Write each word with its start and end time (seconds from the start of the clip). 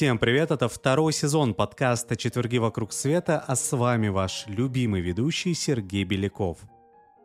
Всем 0.00 0.18
привет, 0.18 0.50
это 0.50 0.66
второй 0.66 1.12
сезон 1.12 1.52
подкаста 1.52 2.16
«Четверги 2.16 2.56
вокруг 2.56 2.94
света», 2.94 3.44
а 3.46 3.54
с 3.54 3.70
вами 3.76 4.08
ваш 4.08 4.46
любимый 4.46 5.02
ведущий 5.02 5.52
Сергей 5.52 6.04
Беляков. 6.04 6.56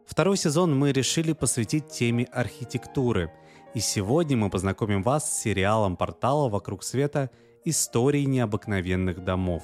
Второй 0.05 0.35
сезон 0.35 0.77
мы 0.77 0.91
решили 0.91 1.31
посвятить 1.31 1.87
теме 1.87 2.25
архитектуры, 2.25 3.31
и 3.73 3.79
сегодня 3.79 4.35
мы 4.35 4.49
познакомим 4.49 5.03
вас 5.03 5.23
с 5.23 5.41
сериалом 5.41 5.95
портала 5.95 6.49
«Вокруг 6.49 6.83
света. 6.83 7.31
Истории 7.63 8.25
необыкновенных 8.25 9.23
домов». 9.23 9.63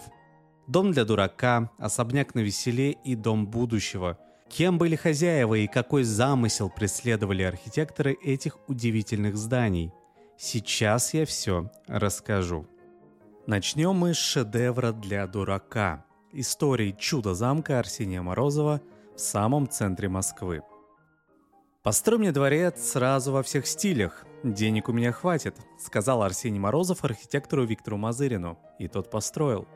Дом 0.68 0.94
для 0.94 1.04
дурака, 1.04 1.70
особняк 1.80 2.34
на 2.34 2.40
веселе 2.40 2.92
и 2.92 3.16
дом 3.16 3.46
будущего. 3.46 4.20
Кем 4.48 4.78
были 4.78 4.96
хозяева 4.96 5.56
и 5.56 5.68
какой 5.68 6.04
замысел 6.04 6.70
преследовали 6.70 7.44
архитекторы 7.44 8.18
этих 8.24 8.58
удивительных 8.70 9.36
зданий? 9.36 9.92
Сейчас 10.38 11.14
я 11.14 11.26
все 11.26 11.70
расскажу. 11.90 12.68
Начнем 13.48 13.96
мы 13.96 14.14
с 14.14 14.18
шедевра 14.18 14.92
для 14.92 15.26
дурака. 15.26 16.06
Истории 16.32 16.96
«Чудо 16.98 17.34
замка» 17.34 17.80
Арсения 17.80 18.22
Морозова 18.22 18.82
в 19.16 19.20
самом 19.20 19.68
центре 19.68 20.08
Москвы. 20.10 20.62
«Построй 21.82 22.20
мне 22.20 22.32
дворец 22.32 22.80
сразу 22.80 23.32
во 23.32 23.42
всех 23.42 23.66
стилях. 23.66 24.26
Денег 24.44 24.90
у 24.90 24.94
меня 24.94 25.12
хватит»,— 25.12 25.56
сказал 25.80 26.22
Арсений 26.22 26.60
Морозов 26.60 27.04
архитектору 27.04 27.66
Виктору 27.66 27.98
Мазырину, 27.98 28.60
и 28.78 28.88
тот 28.88 29.10
построил. 29.10 29.68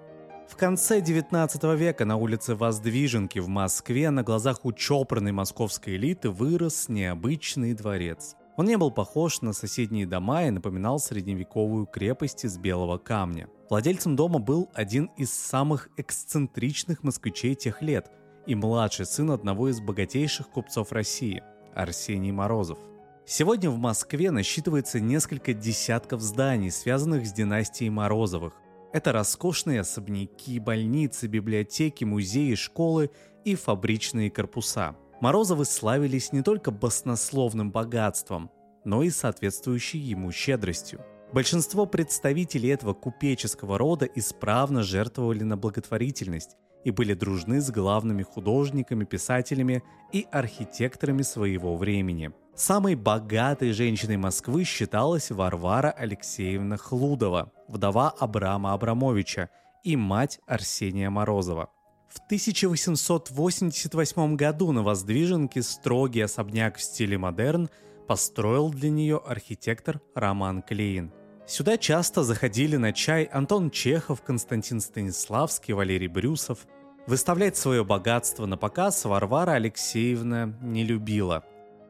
В 0.47 0.55
конце 0.57 1.01
19 1.01 1.63
века 1.75 2.05
на 2.05 2.17
улице 2.17 2.53
Воздвиженки 2.53 3.39
в 3.39 3.47
Москве 3.47 4.11
на 4.11 4.21
глазах 4.21 4.63
у 4.63 4.73
чопорной 4.73 5.31
московской 5.31 5.95
элиты 5.95 6.29
вырос 6.29 6.87
необычный 6.87 7.73
дворец. 7.73 8.35
Он 8.57 8.65
не 8.65 8.77
был 8.77 8.89
похож 8.89 9.41
на 9.41 9.51
соседние 9.51 10.05
дома 10.05 10.45
и 10.45 10.49
напоминал 10.49 10.99
средневековую 10.99 11.85
крепость 11.85 12.45
из 12.45 12.57
белого 12.57 12.97
камня. 12.97 13.49
Владельцем 13.69 14.15
дома 14.15 14.39
был 14.39 14.69
один 14.73 15.11
из 15.17 15.33
самых 15.33 15.89
эксцентричных 15.97 17.03
москвичей 17.03 17.55
тех 17.55 17.81
лет 17.81 18.09
и 18.45 18.55
младший 18.55 19.05
сын 19.05 19.31
одного 19.31 19.69
из 19.69 19.81
богатейших 19.81 20.49
купцов 20.49 20.93
России– 20.93 21.43
Арсений 21.75 22.31
Морозов. 22.31 22.77
Сегодня 23.25 23.69
в 23.69 23.77
Москве 23.77 24.31
насчитывается 24.31 24.99
несколько 24.99 25.53
десятков 25.53 26.21
зданий, 26.21 26.71
связанных 26.71 27.25
с 27.25 27.33
династией 27.33 27.89
Морозовых. 27.89 28.53
Это 28.93 29.11
роскошные 29.11 29.81
особняки, 29.81 30.59
больницы, 30.59 31.27
библиотеки, 31.27 32.05
музеи, 32.05 32.53
школы 32.53 33.09
и 33.43 33.55
фабричные 33.55 34.29
корпуса. 34.31 34.95
Морозовы 35.25 35.65
славились 35.65 36.33
не 36.33 36.43
только 36.43 36.69
баснословным 36.69 37.71
богатством, 37.71 38.51
но 38.83 39.01
и 39.01 39.09
соответствующей 39.09 39.97
ему 39.97 40.31
щедростью. 40.31 41.03
Большинство 41.33 41.87
представителей 41.87 42.69
этого 42.69 42.93
купеческого 42.93 43.79
рода 43.79 44.05
исправно 44.05 44.83
жертвовали 44.83 45.41
на 45.41 45.57
благотворительность 45.57 46.57
и 46.83 46.91
были 46.91 47.15
дружны 47.15 47.59
с 47.59 47.71
главными 47.71 48.21
художниками, 48.21 49.03
писателями 49.03 49.81
и 50.11 50.27
архитекторами 50.31 51.23
своего 51.23 51.75
времени. 51.75 52.31
Самой 52.53 52.93
богатой 52.93 53.71
женщиной 53.71 54.17
Москвы 54.17 54.63
считалась 54.63 55.31
Варвара 55.31 55.89
Алексеевна 55.89 56.77
Хлудова, 56.77 57.51
вдова 57.67 58.13
Абрама 58.19 58.73
Абрамовича 58.73 59.49
и 59.83 59.95
мать 59.95 60.39
Арсения 60.45 61.09
Морозова. 61.09 61.71
В 62.15 62.25
1888 62.25 64.35
году 64.35 64.71
на 64.71 64.81
Воздвиженке 64.81 65.61
строгий 65.61 66.21
особняк 66.21 66.77
в 66.77 66.81
стиле 66.81 67.17
модерн 67.17 67.69
построил 68.07 68.71
для 68.71 68.89
нее 68.89 69.21
архитектор 69.23 70.01
Роман 70.15 70.63
Клейн– 70.63 71.11
Сюда 71.47 71.77
часто 71.77 72.23
заходили 72.23 72.75
на 72.75 72.91
чай 72.91 73.25
Антон 73.25 73.69
Чехов, 73.69 74.23
Константин 74.23 74.81
Станиславский, 74.81 75.75
Валерий 75.75 76.07
Брюсов. 76.07 76.65
Выставлять 77.05 77.55
свое 77.55 77.85
богатство 77.85 78.47
на 78.47 78.57
показ 78.57 79.05
Варвара 79.05 79.51
Алексеевна 79.51 80.55
не 80.61 80.83
любила. 80.83 81.43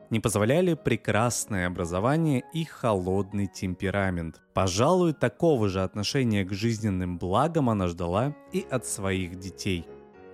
Не 0.10 0.20
позволяли 0.20 0.74
прекрасное 0.74 1.68
образование 1.68 2.44
и 2.54 2.66
холодный 2.66 3.48
темперамент. 3.48 4.42
Пожалуй, 4.54 5.14
такого 5.14 5.70
же 5.70 5.82
отношения 5.82 6.44
к 6.44 6.52
жизненным 6.52 7.18
благам 7.18 7.70
она 7.70 7.88
ждала 7.88 8.36
и 8.52 8.66
от 8.70 8.86
своих 8.86 9.40
детей. 9.40 9.88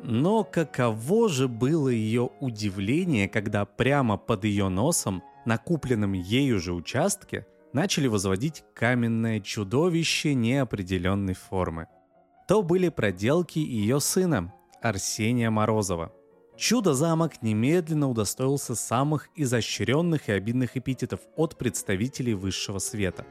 Но 0.03 0.43
каково 0.43 1.29
же 1.29 1.47
было 1.47 1.89
ее 1.89 2.31
удивление, 2.39 3.29
когда 3.29 3.65
прямо 3.65 4.17
под 4.17 4.45
ее 4.45 4.69
носом, 4.69 5.23
на 5.45 5.57
купленном 5.57 6.13
ею 6.13 6.59
же 6.59 6.73
участке, 6.73 7.45
начали 7.73 8.07
возводить 8.07 8.63
каменное 8.73 9.39
чудовище 9.39 10.33
неопределенной 10.33 11.35
формы. 11.35 11.87
То 12.47 12.63
были 12.63 12.89
проделки 12.89 13.59
ее 13.59 13.99
сына, 13.99 14.53
Арсения 14.81 15.51
Морозова. 15.51 16.11
Чудо-замок 16.57 17.41
немедленно 17.41 18.09
удостоился 18.09 18.75
самых 18.75 19.29
изощренных 19.35 20.29
и 20.29 20.33
обидных 20.33 20.75
эпитетов 20.75 21.21
от 21.35 21.57
представителей 21.57 22.33
высшего 22.33 22.79
света. 22.79 23.25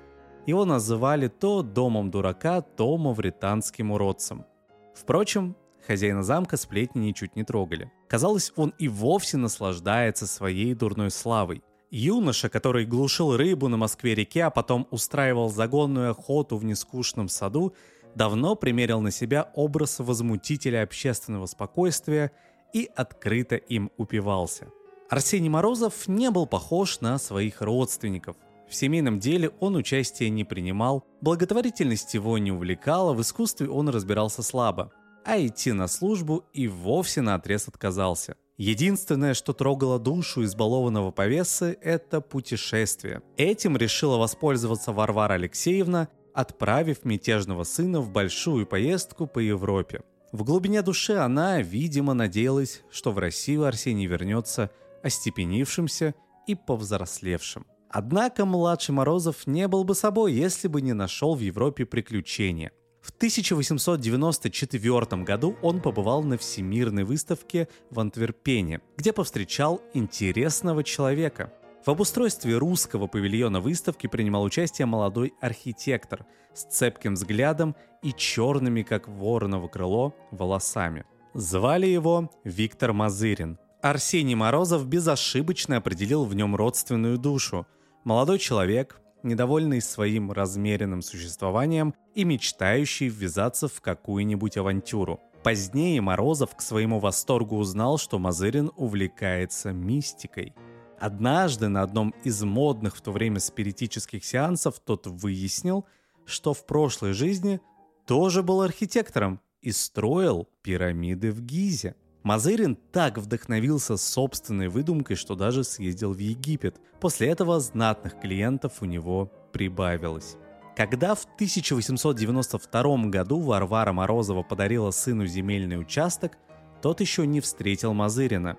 Его 0.46 0.64
называли 0.64 1.28
то 1.28 1.62
домом 1.62 2.10
дурака, 2.10 2.60
то 2.62 2.96
мавританским 2.96 3.90
уродцем. 3.90 4.46
Впрочем, 4.94 5.54
хозяина 5.90 6.22
замка 6.22 6.56
сплетни 6.56 7.00
ничуть 7.00 7.34
не 7.34 7.42
трогали. 7.42 7.90
Казалось, 8.08 8.52
он 8.54 8.72
и 8.78 8.86
вовсе 8.86 9.36
наслаждается 9.38 10.28
своей 10.28 10.72
дурной 10.74 11.10
славой. 11.10 11.64
Юноша, 11.90 12.48
который 12.48 12.86
глушил 12.86 13.36
рыбу 13.36 13.66
на 13.66 13.76
Москве-реке, 13.76 14.44
а 14.44 14.50
потом 14.50 14.86
устраивал 14.92 15.50
загонную 15.50 16.12
охоту 16.12 16.58
в 16.58 16.64
нескучном 16.64 17.28
саду, 17.28 17.74
давно 18.14 18.54
примерил 18.54 19.00
на 19.00 19.10
себя 19.10 19.50
образ 19.56 19.98
возмутителя 19.98 20.84
общественного 20.84 21.46
спокойствия 21.46 22.30
и 22.72 22.88
открыто 22.94 23.56
им 23.56 23.90
упивался. 23.96 24.68
Арсений 25.08 25.48
Морозов 25.48 26.06
не 26.06 26.30
был 26.30 26.46
похож 26.46 27.00
на 27.00 27.18
своих 27.18 27.62
родственников. 27.62 28.36
В 28.68 28.76
семейном 28.76 29.18
деле 29.18 29.50
он 29.58 29.74
участия 29.74 30.30
не 30.30 30.44
принимал, 30.44 31.04
благотворительность 31.20 32.14
его 32.14 32.38
не 32.38 32.52
увлекала, 32.52 33.12
в 33.12 33.20
искусстве 33.20 33.68
он 33.68 33.88
разбирался 33.88 34.44
слабо, 34.44 34.92
а 35.24 35.38
идти 35.38 35.72
на 35.72 35.88
службу 35.88 36.44
и 36.52 36.68
вовсе 36.68 37.20
на 37.22 37.34
отрез 37.34 37.68
отказался– 37.68 38.36
Единственное, 38.60 39.32
что 39.32 39.54
трогало 39.54 39.98
душу 39.98 40.44
избалованного 40.44 41.12
повесы, 41.12 41.78
это 41.80 42.20
путешествие. 42.20 43.22
Этим 43.38 43.74
решила 43.74 44.18
воспользоваться 44.18 44.92
Варвара 44.92 45.32
Алексеевна, 45.32 46.08
отправив 46.34 47.06
мятежного 47.06 47.64
сына 47.64 48.02
в 48.02 48.10
большую 48.10 48.66
поездку 48.66 49.26
по 49.26 49.38
Европе. 49.38 50.02
В 50.30 50.44
глубине 50.44 50.82
души 50.82 51.14
она, 51.14 51.62
видимо, 51.62 52.12
надеялась, 52.12 52.82
что 52.90 53.12
в 53.12 53.18
Россию 53.18 53.64
Арсений 53.64 54.04
вернется 54.04 54.70
остепенившимся 55.02 56.14
и 56.46 56.54
повзрослевшим. 56.54 57.64
Однако 57.88 58.44
младший 58.44 58.94
Морозов 58.94 59.46
не 59.46 59.68
был 59.68 59.84
бы 59.84 59.94
собой, 59.94 60.34
если 60.34 60.68
бы 60.68 60.82
не 60.82 60.92
нашел 60.92 61.34
в 61.34 61.40
Европе 61.40 61.86
приключения. 61.86 62.72
В 63.00 63.10
1894 63.10 65.22
году 65.22 65.56
он 65.62 65.80
побывал 65.80 66.22
на 66.22 66.36
Всемирной 66.36 67.04
выставке 67.04 67.68
в 67.90 67.98
Антверпене, 67.98 68.82
где 68.96 69.12
повстречал 69.12 69.80
интересного 69.94 70.84
человека. 70.84 71.52
В 71.84 71.88
обустройстве 71.88 72.58
русского 72.58 73.06
павильона 73.06 73.60
выставки 73.60 74.06
принимал 74.06 74.42
участие 74.42 74.84
молодой 74.84 75.32
архитектор 75.40 76.26
с 76.52 76.64
цепким 76.64 77.14
взглядом 77.14 77.74
и 78.02 78.12
черными, 78.12 78.82
как 78.82 79.08
вороново 79.08 79.68
крыло, 79.68 80.14
волосами. 80.30 81.06
Звали 81.32 81.86
его 81.86 82.30
Виктор 82.44 82.92
Мазырин. 82.92 83.58
Арсений 83.80 84.34
Морозов 84.34 84.86
безошибочно 84.86 85.78
определил 85.78 86.26
в 86.26 86.34
нем 86.34 86.54
родственную 86.54 87.16
душу. 87.16 87.66
Молодой 88.04 88.38
человек, 88.38 89.00
недовольный 89.22 89.80
своим 89.80 90.32
размеренным 90.32 91.02
существованием 91.02 91.94
и 92.14 92.24
мечтающий 92.24 93.08
ввязаться 93.08 93.68
в 93.68 93.80
какую-нибудь 93.80 94.56
авантюру. 94.56 95.20
Позднее 95.42 96.00
Морозов 96.00 96.54
к 96.54 96.60
своему 96.60 96.98
восторгу 96.98 97.56
узнал, 97.56 97.96
что 97.96 98.18
Мазырин 98.18 98.70
увлекается 98.76 99.72
мистикой. 99.72 100.54
Однажды 100.98 101.68
на 101.68 101.82
одном 101.82 102.14
из 102.24 102.42
модных 102.42 102.94
в 102.94 103.00
то 103.00 103.10
время 103.10 103.40
спиритических 103.40 104.22
сеансов 104.22 104.80
тот 104.80 105.06
выяснил, 105.06 105.86
что 106.26 106.52
в 106.52 106.66
прошлой 106.66 107.14
жизни 107.14 107.60
тоже 108.06 108.42
был 108.42 108.60
архитектором 108.60 109.40
и 109.62 109.72
строил 109.72 110.48
пирамиды 110.62 111.32
в 111.32 111.40
Гизе. 111.40 111.96
Мазырин 112.22 112.76
так 112.92 113.16
вдохновился 113.16 113.96
собственной 113.96 114.68
выдумкой, 114.68 115.16
что 115.16 115.34
даже 115.34 115.64
съездил 115.64 116.12
в 116.12 116.18
Египет. 116.18 116.76
После 117.00 117.28
этого 117.28 117.60
знатных 117.60 118.20
клиентов 118.20 118.74
у 118.80 118.84
него 118.84 119.32
прибавилось. 119.52 120.36
Когда 120.76 121.14
в 121.14 121.24
1892 121.34 122.96
году 123.06 123.40
Варвара 123.40 123.92
Морозова 123.92 124.42
подарила 124.42 124.90
сыну 124.90 125.26
земельный 125.26 125.80
участок, 125.80 126.36
тот 126.82 127.00
еще 127.00 127.26
не 127.26 127.40
встретил 127.40 127.94
Мазырина. 127.94 128.56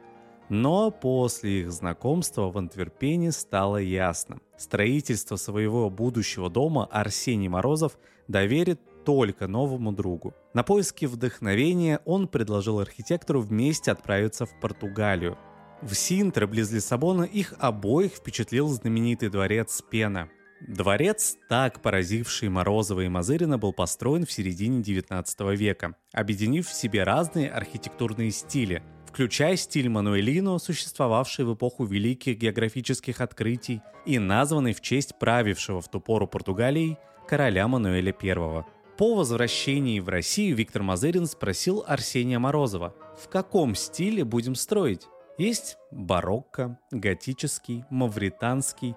Но 0.50 0.92
после 0.92 1.62
их 1.62 1.72
знакомства 1.72 2.52
в 2.52 2.58
Антверпене 2.58 3.32
стало 3.32 3.78
ясно. 3.78 4.40
Строительство 4.58 5.36
своего 5.38 5.90
будущего 5.90 6.50
дома 6.50 6.86
Арсений 6.92 7.48
Морозов 7.48 7.98
доверит 8.28 8.82
только 9.04 9.48
новому 9.48 9.92
другу. 9.92 10.34
На 10.54 10.64
поиски 10.64 11.06
вдохновения 11.06 12.00
он 12.06 12.28
предложил 12.28 12.80
архитектору 12.80 13.42
вместе 13.42 13.92
отправиться 13.92 14.46
в 14.46 14.60
Португалию. 14.60 15.38
В 15.82 15.94
Синтре, 15.96 16.46
близ 16.48 16.72
Лиссабона, 16.72 17.24
их 17.24 17.54
обоих 17.60 18.14
впечатлил 18.14 18.68
знаменитый 18.68 19.30
дворец 19.30 19.82
Пена. 19.90 20.30
Дворец, 20.68 21.38
так 21.50 21.82
поразивший 21.82 22.50
Морозова 22.50 23.02
и 23.02 23.08
Мазырина, 23.08 23.58
был 23.58 23.74
построен 23.74 24.28
в 24.28 24.32
середине 24.32 24.84
19 24.84 25.40
века, 25.58 25.96
объединив 26.14 26.68
в 26.68 26.74
себе 26.74 27.04
разные 27.04 27.50
архитектурные 27.50 28.30
стили, 28.30 28.84
включая 29.08 29.56
стиль 29.56 29.90
Мануэлино, 29.90 30.60
существовавший 30.60 31.46
в 31.46 31.56
эпоху 31.56 31.86
великих 31.86 32.38
географических 32.38 33.22
открытий 33.22 33.82
и 34.06 34.20
названный 34.20 34.74
в 34.74 34.82
честь 34.82 35.18
правившего 35.18 35.82
в 35.82 35.90
ту 35.90 36.00
пору 36.00 36.28
Португалией 36.28 36.98
короля 37.28 37.68
Мануэля 37.68 38.14
I. 38.22 38.64
По 39.02 39.16
возвращении 39.16 40.00
в 40.00 40.10
Россию 40.10 40.56
Виктор 40.56 40.84
Мазырин 40.84 41.26
спросил 41.26 41.84
Арсения 41.88 42.38
Морозова, 42.38 42.94
в 43.18 43.30
каком 43.30 43.74
стиле 43.74 44.24
будем 44.24 44.54
строить. 44.54 45.08
Есть 45.40 45.78
барокко, 45.90 46.78
готический, 46.92 47.84
мавританский. 47.90 48.94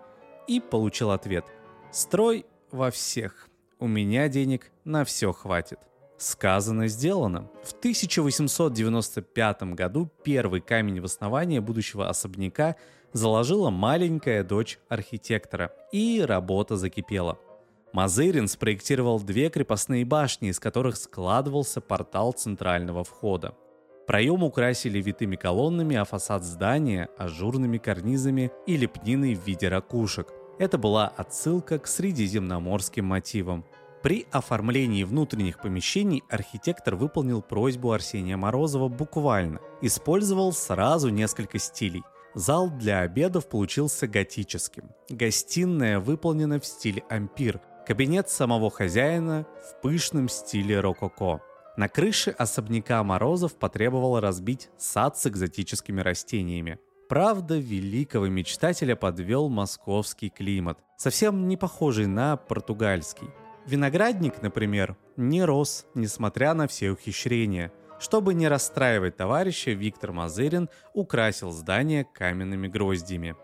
И 0.46 0.60
получил 0.60 1.10
ответ. 1.10 1.46
Строй 1.90 2.44
во 2.70 2.90
всех. 2.90 3.48
У 3.78 3.86
меня 3.86 4.28
денег 4.28 4.70
на 4.84 5.06
все 5.06 5.32
хватит. 5.32 5.78
Сказано, 6.18 6.86
сделано. 6.88 7.48
В 7.64 7.72
1895 7.72 9.62
году 9.72 10.10
первый 10.22 10.60
камень 10.60 11.00
в 11.00 11.06
основании 11.06 11.60
будущего 11.60 12.10
особняка 12.10 12.76
заложила 13.14 13.70
маленькая 13.70 14.44
дочь 14.44 14.78
архитектора, 14.90 15.72
и 15.92 16.20
работа 16.20 16.76
закипела. 16.76 17.38
Мазырин 17.94 18.48
спроектировал 18.48 19.20
две 19.20 19.50
крепостные 19.50 20.04
башни, 20.04 20.48
из 20.48 20.58
которых 20.58 20.96
складывался 20.96 21.80
портал 21.80 22.32
центрального 22.32 23.04
входа. 23.04 23.54
Проем 24.08 24.42
украсили 24.42 25.00
витыми 25.00 25.36
колоннами, 25.36 25.94
а 25.94 26.04
фасад 26.04 26.42
здания– 26.42 27.08
ажурными 27.18 27.78
карнизами 27.78 28.50
и 28.66 28.76
лепниной 28.76 29.36
в 29.36 29.46
виде 29.46 29.68
ракушек. 29.68 30.32
Это 30.58 30.76
была 30.76 31.06
отсылка 31.06 31.78
к 31.78 31.86
средиземноморским 31.86 33.04
мотивам. 33.04 33.64
При 34.02 34.26
оформлении 34.32 35.04
внутренних 35.04 35.60
помещений 35.60 36.24
архитектор 36.28 36.96
выполнил 36.96 37.42
просьбу 37.42 37.92
Арсения 37.92 38.36
Морозова 38.36 38.88
буквально. 38.88 39.60
Использовал 39.82 40.52
сразу 40.52 41.10
несколько 41.10 41.60
стилей. 41.60 42.02
Зал 42.34 42.70
для 42.70 43.02
обедов 43.02 43.48
получился 43.48 44.08
готическим. 44.08 44.90
Гостиная 45.08 46.00
выполнена 46.00 46.58
в 46.58 46.66
стиле 46.66 47.04
ампир– 47.08 47.60
Кабинет 47.86 48.30
самого 48.30 48.70
хозяина 48.70 49.46
в 49.62 49.82
пышном 49.82 50.30
стиле 50.30 50.80
рококо. 50.80 51.42
На 51.76 51.88
крыше 51.88 52.30
особняка 52.30 53.02
Морозов 53.04 53.56
потребовал 53.56 54.20
разбить 54.20 54.70
сад 54.78 55.18
с 55.18 55.26
экзотическими 55.26 56.00
растениями. 56.00 56.78
Правда, 57.10 57.58
великого 57.58 58.28
мечтателя 58.28 58.96
подвел 58.96 59.50
московский 59.50 60.30
климат, 60.30 60.78
совсем 60.96 61.46
не 61.46 61.58
похожий 61.58 62.06
на 62.06 62.38
португальский. 62.38 63.28
Виноградник, 63.66 64.40
например, 64.40 64.96
не 65.18 65.44
рос, 65.44 65.84
несмотря 65.94 66.54
на 66.54 66.66
все 66.66 66.90
ухищрения. 66.90 67.70
Чтобы 68.00 68.32
не 68.32 68.48
расстраивать 68.48 69.18
товарища, 69.18 69.72
Виктор 69.72 70.12
Мазырин 70.12 70.70
украсил 70.94 71.50
здание 71.50 72.04
каменными 72.04 72.66
гроздьями. 72.66 73.36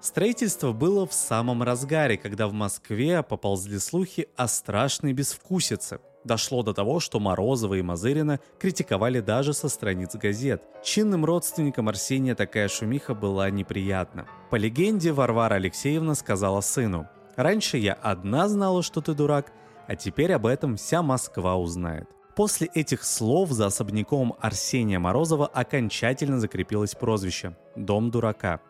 Строительство 0.00 0.72
было 0.72 1.06
в 1.06 1.12
самом 1.12 1.62
разгаре, 1.62 2.16
когда 2.16 2.48
в 2.48 2.54
Москве 2.54 3.22
поползли 3.22 3.78
слухи 3.78 4.28
о 4.34 4.48
страшной 4.48 5.12
безвкусице. 5.12 6.00
Дошло 6.24 6.62
до 6.62 6.72
того, 6.72 7.00
что 7.00 7.20
Морозова 7.20 7.74
и 7.74 7.82
Мазырина 7.82 8.40
критиковали 8.58 9.20
даже 9.20 9.52
со 9.52 9.68
страниц 9.68 10.14
газет. 10.14 10.62
Чинным 10.82 11.24
родственникам 11.26 11.88
Арсения 11.88 12.34
такая 12.34 12.68
шумиха 12.68 13.14
была 13.14 13.50
неприятна. 13.50 14.26
По 14.50 14.56
легенде, 14.56 15.12
Варвара 15.12 15.54
Алексеевна 15.54 16.14
сказала 16.14 16.62
сыну, 16.62 17.06
«Раньше 17.36 17.76
я 17.76 17.92
одна 17.92 18.48
знала, 18.48 18.82
что 18.82 19.02
ты 19.02 19.12
дурак, 19.14 19.52
а 19.86 19.96
теперь 19.96 20.32
об 20.32 20.46
этом 20.46 20.76
вся 20.76 21.02
Москва 21.02 21.56
узнает». 21.56 22.08
После 22.36 22.68
этих 22.74 23.04
слов 23.04 23.50
за 23.50 23.66
особняком 23.66 24.34
Арсения 24.40 24.98
Морозова 24.98 25.46
окончательно 25.46 26.40
закрепилось 26.40 26.94
прозвище 26.94 27.54
«Дом 27.76 28.10
дурака». 28.10 28.60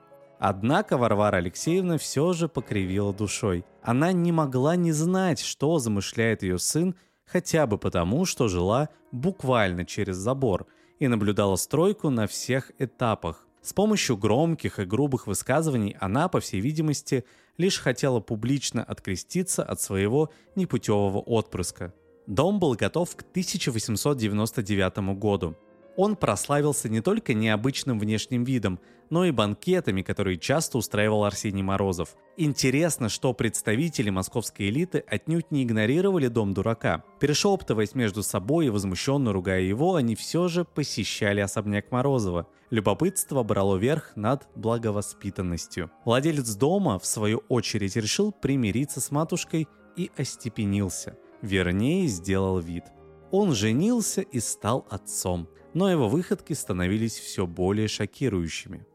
Однако 0.43 0.97
Варвара 0.97 1.37
Алексеевна 1.37 1.99
все 1.99 2.33
же 2.33 2.49
покривила 2.49 3.13
душой. 3.13 3.67
Она 3.83 4.13
не 4.13 4.33
могла 4.33 4.75
не 4.75 4.91
знать, 4.91 5.39
что 5.39 5.79
замышляет 5.79 6.43
ее 6.43 6.59
сын, 6.59 6.95
хотя 7.27 7.67
бы 7.67 7.77
потому, 7.77 8.25
что 8.25 8.49
жила 8.49 8.89
буквально 9.13 9.85
через 9.85 10.17
забор 10.17 10.67
и 10.99 11.09
наблюдала 11.09 11.57
стройку 11.57 12.09
на 12.09 12.27
всех 12.27 12.73
этапах. 12.79 13.47
С 13.61 13.75
помощью 13.75 14.17
громких 14.17 14.79
и 14.79 14.87
грубых 14.87 15.27
высказываний 15.27 15.95
она, 16.01 16.29
по 16.29 16.41
всей 16.41 16.63
видимости, 16.63 17.27
лишь 17.59 17.79
хотела 17.79 18.21
публично 18.21 18.83
откреститься 18.83 19.63
от 19.63 19.83
своего 19.83 20.31
непутевого 20.57 21.19
отпрыска. 21.19 21.93
Дом 22.27 22.61
был 22.61 22.77
готов 22.77 23.15
к 23.15 23.21
1899 23.21 25.19
году. 25.19 25.55
Он 25.97 26.17
прославился 26.17 26.89
не 26.89 27.03
только 27.03 27.35
необычным 27.35 27.99
внешним 27.99 28.45
видом, 28.45 28.81
но 29.11 29.25
и 29.25 29.31
банкетами, 29.31 30.03
которые 30.03 30.39
часто 30.39 30.79
устраивал 30.79 31.25
Арсений 31.25 31.63
Морозов. 31.63 32.17
Интересно, 32.37 33.09
что 33.09 33.35
представители 33.35 34.09
московской 34.11 34.71
элиты 34.71 35.05
отнюдь 35.07 35.51
не 35.51 35.65
игнорировали 35.65 36.29
дом 36.29 36.55
дурака. 36.55 37.05
Перешептываясь 37.19 37.95
между 37.95 38.23
собой 38.23 38.67
и 38.67 38.71
возмущенно 38.71 39.33
ругая 39.33 39.61
его, 39.61 39.97
они 39.97 40.15
все 40.15 40.49
же 40.49 40.65
посещали 40.65 41.41
особняк 41.41 41.91
Морозова. 41.91 42.47
Любопытство 42.71 43.43
брало 43.43 43.77
верх 43.77 44.13
над 44.17 44.49
благовоспитанностью. 44.55 45.91
Владелец 46.05 46.55
дома, 46.55 46.99
в 46.99 47.07
свою 47.07 47.43
очередь, 47.49 47.97
решил 47.97 48.33
примириться 48.33 49.01
с 49.01 49.11
матушкой 49.11 49.69
и 49.97 50.11
остепенился. 50.17 51.19
Вернее, 51.43 52.07
сделал 52.07 52.59
вид. 52.59 52.85
Он 53.33 53.55
женился 53.55 54.23
и 54.23 54.41
стал 54.41 54.87
отцом– 54.91 55.49
но 55.75 55.91
его 55.91 56.09
выходки 56.09 56.53
становились 56.53 57.19
все 57.19 57.47
более 57.47 57.89
шокирующими. 57.89 58.87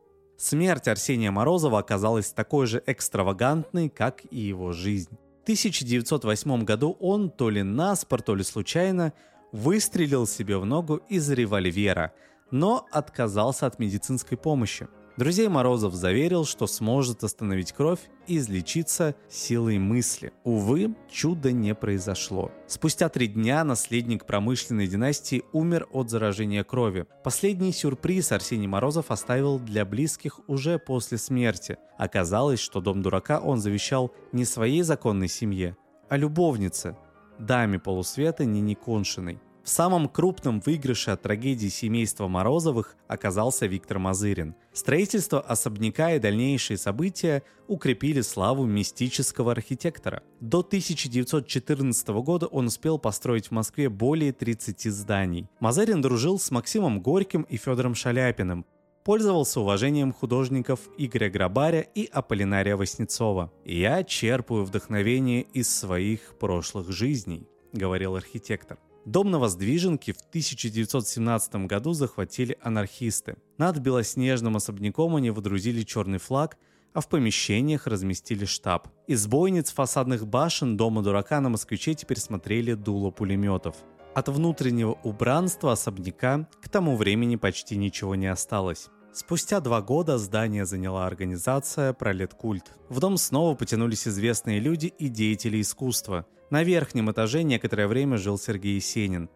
Смерть 0.48 0.88
Арсения 0.88 1.32
Морозова 1.32 1.80
оказалась 1.80 2.32
такой 2.32 2.68
же 2.68 2.84
экстравагантной, 2.86 3.90
как 3.90 4.22
и 4.30 4.42
его 4.42 4.74
жизнь. 4.74 5.18
В 5.40 5.44
1908 5.46 6.64
году 6.64 6.96
он 7.00 7.32
то 7.32 7.50
ли 7.50 7.64
наспор, 7.64 8.22
то 8.22 8.36
ли 8.36 8.44
случайно 8.44 9.12
выстрелил 9.52 10.28
себе 10.28 10.60
в 10.60 10.66
ногу 10.68 10.98
из 11.10 11.28
револьвера, 11.32 12.14
но 12.52 12.86
отказался 12.92 13.66
от 13.66 13.80
медицинской 13.80 14.38
помощи– 14.38 14.88
Друзей 15.18 15.48
Морозов 15.48 15.94
заверил, 15.94 16.44
что 16.44 16.68
сможет 16.68 17.24
остановить 17.24 17.72
кровь 17.72 18.02
и 18.28 18.38
излечиться 18.38 19.16
силой 19.30 19.78
мысли. 19.80 20.34
Увы, 20.44 20.94
чуда 21.10 21.54
не 21.54 21.74
произошло. 21.74 22.52
Спустя 22.68 23.08
три 23.08 23.28
дня 23.28 23.64
наследник 23.64 24.26
промышленной 24.26 24.88
династии 24.88 25.44
умер 25.54 25.88
от 25.94 26.10
заражения 26.10 26.66
крови. 26.66 27.06
Последний 27.24 27.72
сюрприз 27.72 28.34
Арсений 28.34 28.68
Морозов 28.68 29.10
оставил 29.10 29.58
для 29.58 29.86
близких 29.86 30.42
уже 30.50 30.80
после 30.80 31.18
смерти. 31.18 31.78
Оказалось, 31.98 32.60
что 32.60 32.82
дом 32.82 33.02
дурака 33.02 33.40
он 33.40 33.60
завещал 33.60 34.12
не 34.34 34.44
своей 34.44 34.82
законной 34.82 35.30
семье, 35.30 35.78
а 36.10 36.18
любовнице, 36.18 36.98
даме 37.40 37.80
полусвета 37.80 38.44
Нине 38.44 38.76
Коншиной. 38.76 39.40
В 39.66 39.70
самом 39.70 40.08
крупном 40.08 40.60
выигрыше 40.60 41.10
от 41.10 41.24
трагедии 41.24 41.70
семейства 41.70 42.28
Морозовых 42.28 42.96
оказался 43.08 43.66
Виктор 43.66 43.98
Мазырин. 43.98 44.54
Строительство 44.74 45.42
особняка 45.42 46.14
и 46.14 46.20
дальнейшие 46.20 46.78
события 46.78 47.42
укрепили 47.68 48.22
славу 48.22 48.66
мистического 48.66 49.52
архитектора. 49.52 50.22
До 50.40 50.60
1914 50.60 52.08
года 52.10 52.46
он 52.46 52.68
успел 52.68 53.00
построить 53.00 53.48
в 53.48 53.52
Москве 53.52 53.90
более 53.90 54.34
30 54.34 54.84
зданий. 54.84 55.50
Мазырин 55.60 56.00
дружил 56.00 56.38
с 56.38 56.52
Максимом 56.52 57.02
Горьким 57.02 57.42
и 57.42 57.58
Федором 57.58 57.96
Шаляпиным, 57.96 58.68
пользовался 59.04 59.62
уважением 59.62 60.14
художников 60.14 60.80
Игоря 61.00 61.32
Грабаря 61.32 61.82
и 61.82 62.06
Аполлинария 62.06 62.78
Васнецова. 62.78 63.52
«Я 63.66 64.04
черпаю 64.04 64.64
вдохновение 64.64 65.42
из 65.42 65.76
своих 65.76 66.38
прошлых 66.38 66.92
жизней»,— 66.92 67.48
говорил 67.74 68.16
архитектор. 68.16 68.78
Дом 69.06 69.30
на 69.30 69.38
Воздвиженке 69.38 70.14
в 70.14 70.22
1917 70.30 71.68
году 71.68 71.94
захватили 71.94 72.58
анархисты. 72.62 73.38
Над 73.60 73.78
белоснежным 73.78 74.56
особняком 74.56 75.16
они 75.16 75.30
водрузили 75.30 75.84
черный 75.84 76.18
флаг, 76.18 76.58
а 76.94 77.02
в 77.02 77.08
помещениях 77.08 77.86
разместили 77.86 78.46
штаб. 78.46 78.88
Из 79.06 79.28
бойниц 79.28 79.72
фасадных 79.72 80.26
башен 80.26 80.76
дома 80.76 81.04
дурака 81.04 81.40
на 81.40 81.50
москвиче 81.50 81.94
теперь 81.94 82.20
смотрели 82.20 82.74
дуло 82.74 83.12
пулеметов. 83.12 83.76
От 84.16 84.30
внутреннего 84.30 84.98
убранства 85.04 85.74
особняка 85.74 86.48
к 86.62 86.70
тому 86.70 86.96
времени 86.96 87.36
почти 87.36 87.78
ничего 87.78 88.16
не 88.16 88.28
осталось. 88.28 88.88
Спустя 89.16 89.62
два 89.62 89.82
года 89.82 90.18
здание 90.18 90.66
заняла 90.66 91.08
организация 91.08 91.94
«Пролеткульт». 91.94 92.74
В 92.90 93.00
дом 93.00 93.16
снова 93.16 93.56
потянулись 93.56 94.10
известные 94.10 94.60
люди 94.60 94.88
и 94.88 95.08
деятели 95.08 95.62
искусства. 95.62 96.26
На 96.50 96.64
верхнем 96.64 97.10
этаже 97.10 97.44
некоторое 97.44 97.88
время 97.88 98.18
жил 98.18 98.38
Сергей 98.38 98.76
Есенин. 98.76 99.30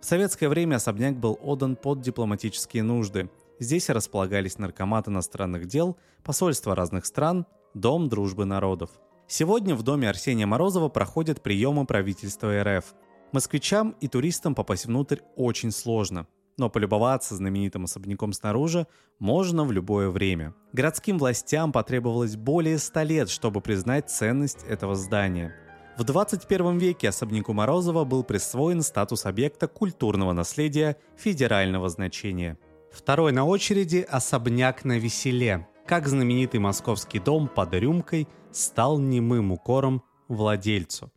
В 0.00 0.04
советское 0.04 0.48
время 0.48 0.76
особняк 0.76 1.18
был 1.18 1.36
отдан 1.42 1.74
под 1.74 2.00
дипломатические 2.00 2.84
нужды. 2.84 3.28
Здесь 3.58 3.88
располагались 3.88 4.58
наркомат 4.58 5.08
иностранных 5.08 5.66
дел, 5.66 5.96
посольства 6.22 6.76
разных 6.76 7.04
стран, 7.04 7.44
Дом 7.74 8.08
дружбы 8.08 8.44
народов. 8.44 8.90
Сегодня 9.26 9.74
в 9.74 9.82
доме 9.82 10.08
Арсения 10.08 10.46
Морозова 10.46 10.88
проходят 10.88 11.42
приемы 11.42 11.86
правительства 11.86 12.62
РФ. 12.62 12.94
Москвичам 13.32 13.96
и 14.00 14.06
туристам 14.06 14.54
попасть 14.54 14.86
внутрь 14.86 15.22
очень 15.34 15.72
сложно– 15.72 16.28
но 16.56 16.70
полюбоваться 16.70 17.34
знаменитым 17.34 17.84
особняком 17.84 18.32
снаружи 18.32 18.86
можно 19.18 19.64
в 19.64 19.72
любое 19.72 20.10
время. 20.10 20.54
Городским 20.72 21.18
властям 21.18 21.72
потребовалось 21.72 22.36
более 22.36 22.78
100 22.78 23.02
лет, 23.02 23.30
чтобы 23.30 23.60
признать 23.60 24.10
ценность 24.10 24.64
этого 24.64 24.94
здания. 24.94 25.54
В 25.96 26.02
21 26.02 26.78
веке 26.78 27.08
особняку 27.08 27.52
Морозова 27.52 28.04
был 28.04 28.24
присвоен 28.24 28.82
статус 28.82 29.26
объекта 29.26 29.68
культурного 29.68 30.32
наследия 30.32 30.96
федерального 31.16 31.88
значения. 31.88 32.58
Второй 32.92 33.32
на 33.32 33.44
очереди– 33.44 34.06
особняк 34.10 34.84
на 34.84 34.98
веселе. 34.98 35.68
Как 35.86 36.08
знаменитый 36.08 36.60
московский 36.60 37.20
дом 37.20 37.46
под 37.48 37.74
рюмкой 37.74 38.26
стал 38.50 38.98
немым 38.98 39.52
укором 39.52 40.02
владельцу. 40.28 41.12